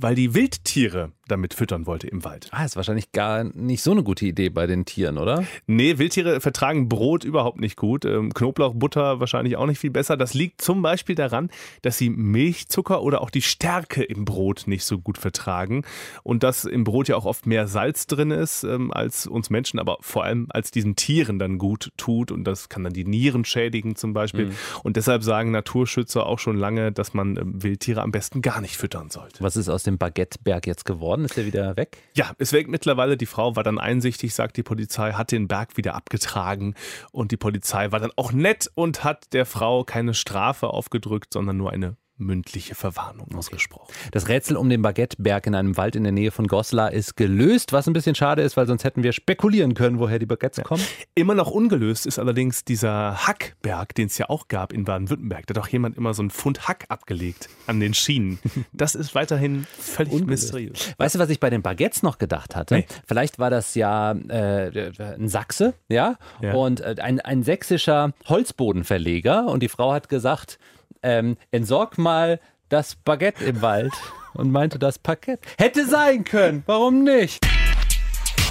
[0.00, 2.48] weil die Wildtiere damit füttern wollte im Wald.
[2.50, 5.44] Ah, ist wahrscheinlich gar nicht so eine gute Idee bei den Tieren, oder?
[5.66, 8.04] Nee, Wildtiere vertragen Brot überhaupt nicht gut.
[8.04, 10.16] Ähm, Knoblauch, Butter wahrscheinlich auch nicht viel besser.
[10.16, 11.50] Das liegt zum Beispiel daran,
[11.82, 15.84] dass sie Milchzucker oder auch die Stärke im Brot nicht so gut vertragen.
[16.22, 19.78] Und dass im Brot ja auch oft mehr Salz drin ist ähm, als uns Menschen,
[19.78, 22.32] aber vor allem als diesen Tieren dann gut tut.
[22.32, 24.46] Und das kann dann die Nieren schädigen zum Beispiel.
[24.46, 24.56] Mhm.
[24.82, 28.76] Und deshalb sagen Naturschützer auch schon lange, dass man ähm, Wildtiere am besten gar nicht
[28.76, 29.42] füttern sollte.
[29.42, 31.17] Was ist aus dem Baguetteberg jetzt geworden?
[31.24, 31.98] Ist er wieder weg?
[32.14, 33.16] Ja, ist weg mittlerweile.
[33.16, 36.74] Die Frau war dann einsichtig, sagt die Polizei, hat den Berg wieder abgetragen
[37.12, 41.56] und die Polizei war dann auch nett und hat der Frau keine Strafe aufgedrückt, sondern
[41.56, 43.92] nur eine mündliche Verwarnung ausgesprochen.
[44.12, 47.72] Das Rätsel um den Baguetteberg in einem Wald in der Nähe von Goslar ist gelöst,
[47.72, 50.82] was ein bisschen schade ist, weil sonst hätten wir spekulieren können, woher die Baguettes kommen.
[51.14, 55.46] Immer noch ungelöst ist allerdings dieser Hackberg, den es ja auch gab in Baden-Württemberg.
[55.46, 58.38] Da hat auch jemand immer so einen Pfund Hack abgelegt an den Schienen.
[58.72, 60.44] Das ist weiterhin völlig ungelöst.
[60.44, 60.94] mysteriös.
[60.98, 62.76] Weißt du, was ich bei den Baguettes noch gedacht hatte?
[62.76, 62.86] Nee.
[63.06, 66.54] Vielleicht war das ja äh, ein Sachse, ja, ja.
[66.54, 70.58] und äh, ein, ein sächsischer Holzbodenverleger und die Frau hat gesagt,
[71.02, 73.92] ähm, entsorg mal das Baguette im Wald
[74.34, 75.40] und meinte das Parkett.
[75.58, 77.44] Hätte sein können, warum nicht?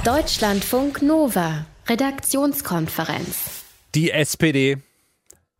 [0.04, 3.64] Deutschlandfunk Nova, Redaktionskonferenz.
[3.96, 4.78] Die SPD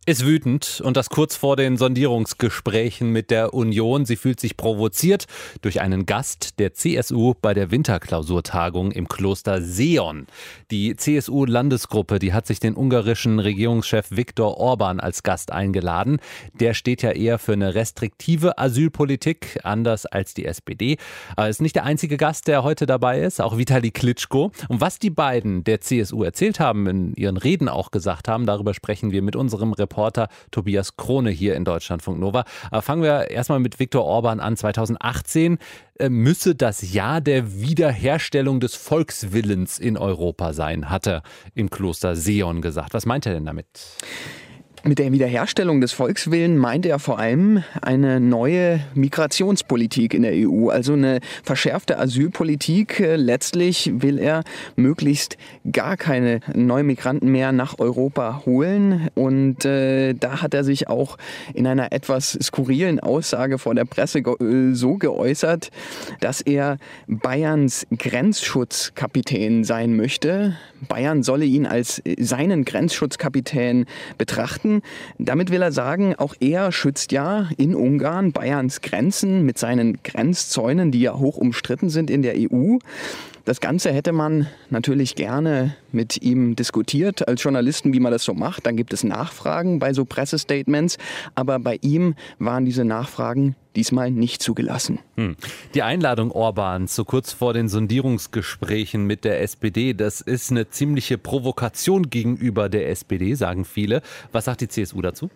[0.08, 4.06] ist wütend und das kurz vor den Sondierungsgesprächen mit der Union.
[4.06, 5.26] Sie fühlt sich provoziert
[5.60, 10.26] durch einen Gast der CSU bei der Winterklausurtagung im Kloster Seon.
[10.70, 16.20] Die CSU-Landesgruppe, die hat sich den ungarischen Regierungschef Viktor Orban als Gast eingeladen.
[16.54, 20.96] Der steht ja eher für eine restriktive Asylpolitik, anders als die SPD.
[21.36, 24.52] Aber ist nicht der einzige Gast, der heute dabei ist, auch Vitali Klitschko.
[24.68, 28.72] Und was die beiden der CSU erzählt haben, in ihren Reden auch gesagt haben, darüber
[28.72, 32.44] sprechen wir mit unserem Reporter Reporter Tobias Krone hier in Deutschlandfunk Nova.
[32.70, 34.56] Aber fangen wir erstmal mit Viktor Orban an.
[34.56, 35.58] 2018
[35.98, 41.22] äh, müsse das Jahr der Wiederherstellung des Volkswillens in Europa sein, hat er
[41.56, 42.94] im Kloster Seon gesagt.
[42.94, 43.66] Was meint er denn damit?
[44.84, 50.68] Mit der Wiederherstellung des Volkswillen meint er vor allem eine neue Migrationspolitik in der EU,
[50.68, 53.02] also eine verschärfte Asylpolitik.
[53.16, 54.44] Letztlich will er
[54.76, 55.36] möglichst
[55.72, 59.08] gar keine neuen Migranten mehr nach Europa holen.
[59.14, 61.18] Und äh, da hat er sich auch
[61.54, 64.36] in einer etwas skurrilen Aussage vor der Presse ge
[64.72, 65.70] so geäußert,
[66.20, 70.56] dass er Bayerns Grenzschutzkapitän sein möchte.
[70.86, 74.67] Bayern solle ihn als seinen Grenzschutzkapitän betrachten.
[74.68, 74.82] Grenzen.
[75.18, 80.92] Damit will er sagen, auch er schützt ja in Ungarn Bayerns Grenzen mit seinen Grenzzäunen,
[80.92, 82.78] die ja hoch umstritten sind in der EU.
[83.44, 88.34] Das Ganze hätte man natürlich gerne mit ihm diskutiert als Journalisten, wie man das so
[88.34, 88.66] macht.
[88.66, 90.98] Dann gibt es Nachfragen bei so Pressestatements,
[91.34, 94.98] aber bei ihm waren diese Nachfragen diesmal nicht zugelassen.
[95.14, 95.36] Hm.
[95.74, 101.16] Die Einladung Orbans so kurz vor den Sondierungsgesprächen mit der SPD, das ist eine ziemliche
[101.16, 104.02] Provokation gegenüber der SPD, sagen viele.
[104.32, 105.30] Was sagt die CSU dazu?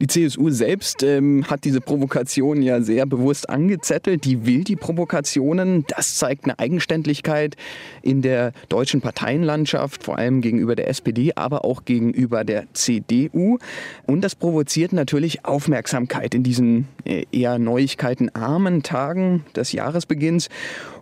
[0.00, 4.24] Die CSU selbst ähm, hat diese Provokation ja sehr bewusst angezettelt.
[4.26, 5.86] Die will die Provokationen.
[5.88, 7.56] Das zeigt eine Eigenständigkeit
[8.02, 13.58] in der deutschen Parteienlandschaft, vor allem gegenüber der SPD, aber auch gegenüber der CDU.
[14.06, 20.48] Und das provoziert natürlich Aufmerksamkeit in diesen äh, eher neuigkeitenarmen Tagen des Jahresbeginns.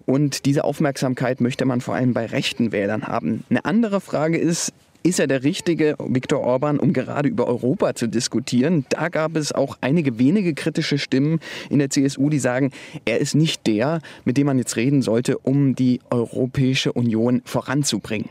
[0.06, 3.44] Und diese Aufmerksamkeit möchte man vor allem bei rechten Wählern haben.
[3.50, 8.06] Eine andere Frage ist, ist er der richtige Viktor Orban, um gerade über Europa zu
[8.06, 8.84] diskutieren?
[8.90, 11.40] Da gab es auch einige wenige kritische Stimmen
[11.70, 12.70] in der CSU, die sagen,
[13.06, 18.28] er ist nicht der, mit dem man jetzt reden sollte, um die Europäische Union voranzubringen.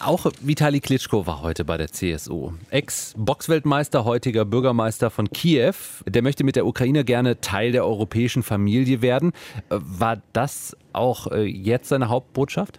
[0.00, 2.52] Auch Vitali Klitschko war heute bei der CSU.
[2.70, 5.74] Ex-Boxweltmeister, heutiger Bürgermeister von Kiew.
[6.06, 9.32] Der möchte mit der Ukraine gerne Teil der europäischen Familie werden.
[9.68, 12.78] War das auch äh, jetzt seine Hauptbotschaft?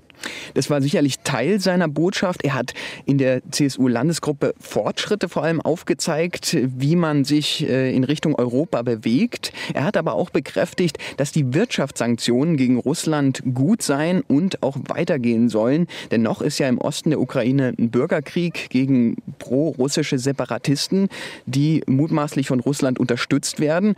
[0.54, 2.44] Das war sicherlich Teil seiner Botschaft.
[2.44, 2.74] Er hat
[3.06, 9.54] in der CSU-Landesgruppe Fortschritte vor allem aufgezeigt, wie man sich äh, in Richtung Europa bewegt.
[9.74, 15.50] Er hat aber auch bekräftigt, dass die Wirtschaftssanktionen gegen Russland gut seien und auch weitergehen
[15.50, 15.88] sollen.
[16.12, 21.10] Denn noch ist ja im Osten der Ukraine ein Bürgerkrieg gegen pro-russische Separatisten,
[21.46, 23.96] die mutmaßlich von Russland unterstützt werden.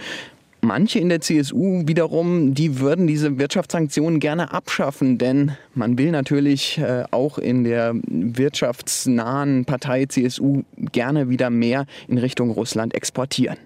[0.65, 6.79] Manche in der CSU wiederum, die würden diese Wirtschaftssanktionen gerne abschaffen, denn man will natürlich
[6.79, 13.57] äh, auch in der wirtschaftsnahen Partei CSU gerne wieder mehr in Richtung Russland exportieren.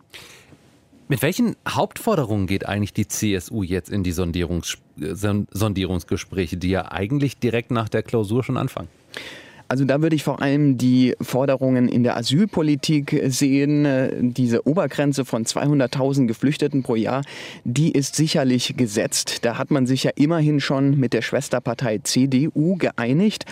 [1.07, 7.39] Mit welchen Hauptforderungen geht eigentlich die CSU jetzt in die Sondierungs Sondierungsgespräche, die ja eigentlich
[7.39, 8.89] direkt nach der Klausur schon anfangen?
[9.69, 14.33] Also da würde ich vor allem die Forderungen in der Asylpolitik sehen.
[14.33, 17.21] Diese Obergrenze von 200.000 Geflüchteten pro Jahr,
[17.63, 19.45] die ist sicherlich gesetzt.
[19.45, 23.45] Da hat man sich ja immerhin schon mit der Schwesterpartei CDU geeinigt.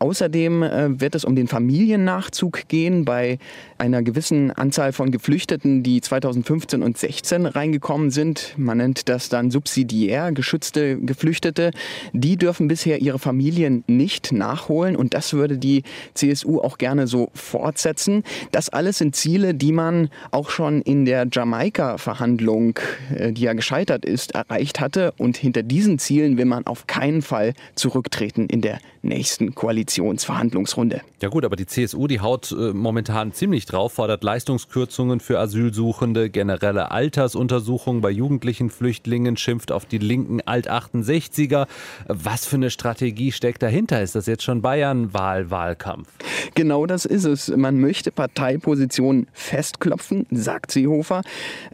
[0.00, 3.38] Außerdem äh, wird es um den Familiennachzug gehen bei
[3.76, 8.54] einer gewissen Anzahl von Geflüchteten, die 2015 und 16 reingekommen sind.
[8.56, 11.72] Man nennt das dann subsidiär geschützte Geflüchtete.
[12.14, 15.82] Die dürfen bisher ihre Familien nicht nachholen und das würde die
[16.14, 18.24] CSU auch gerne so fortsetzen.
[18.52, 22.78] Das alles sind Ziele, die man auch schon in der Jamaika-Verhandlung,
[23.14, 25.12] äh, die ja gescheitert ist, erreicht hatte.
[25.18, 29.54] Und hinter diesen Zielen will man auf keinen Fall zurücktreten in der nächsten
[29.90, 31.00] Koalitionsverhandlungsrunde.
[31.20, 36.30] Ja gut, aber die CSU, die haut äh, momentan ziemlich drauf, fordert Leistungskürzungen für Asylsuchende,
[36.30, 41.66] generelle Altersuntersuchungen bei jugendlichen Flüchtlingen, schimpft auf die linken Alt-68er.
[42.06, 44.00] Was für eine Strategie steckt dahinter?
[44.02, 46.08] Ist das jetzt schon Bayern-Wahlwahlkampf?
[46.54, 47.48] Genau das ist es.
[47.48, 51.22] Man möchte Parteipositionen festklopfen, sagt Seehofer.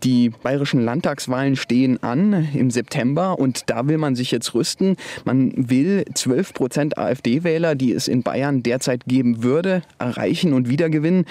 [0.03, 4.97] Die bayerischen Landtagswahlen stehen an im September und da will man sich jetzt rüsten.
[5.25, 10.69] Man will 12 Prozent AfD AfD-Wähler, die es in Bayern derzeit geben würde, erreichen und
[10.69, 11.27] wiedergewinnen.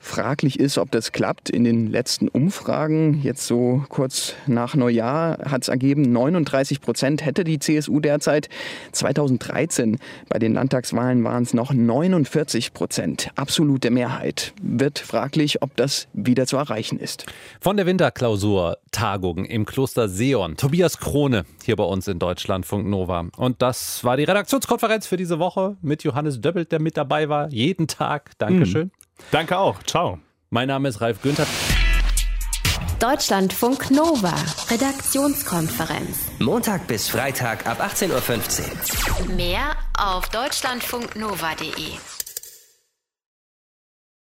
[0.00, 1.50] Fraglich ist, ob das klappt.
[1.50, 7.44] In den letzten Umfragen, jetzt so kurz nach Neujahr, hat es ergeben, 39 Prozent hätte
[7.44, 8.48] die CSU derzeit.
[8.92, 9.98] 2013
[10.28, 13.30] bei den Landtagswahlen waren es noch 49 Prozent.
[13.36, 14.54] Absolute Mehrheit.
[14.62, 17.26] Wird fraglich, ob das wieder zu erreichen ist.
[17.60, 20.56] Von der Winterklausur-Tagung im Kloster Seon.
[20.56, 23.26] Tobias Krone hier bei uns in Deutschlandfunk Nova.
[23.36, 27.50] Und das war die Redaktionskonferenz für diese Woche mit Johannes Döbbelt, der mit dabei war.
[27.52, 28.32] Jeden Tag.
[28.38, 28.86] Dankeschön.
[28.86, 28.99] Mhm.
[29.30, 29.82] Danke auch.
[29.84, 30.18] Ciao.
[30.50, 31.46] Mein Name ist Ralf Günther.
[32.98, 34.34] Deutschlandfunk Nova,
[34.68, 36.18] Redaktionskonferenz.
[36.38, 39.36] Montag bis Freitag ab 18.15 Uhr.
[39.36, 42.19] Mehr auf deutschlandfunknova.de.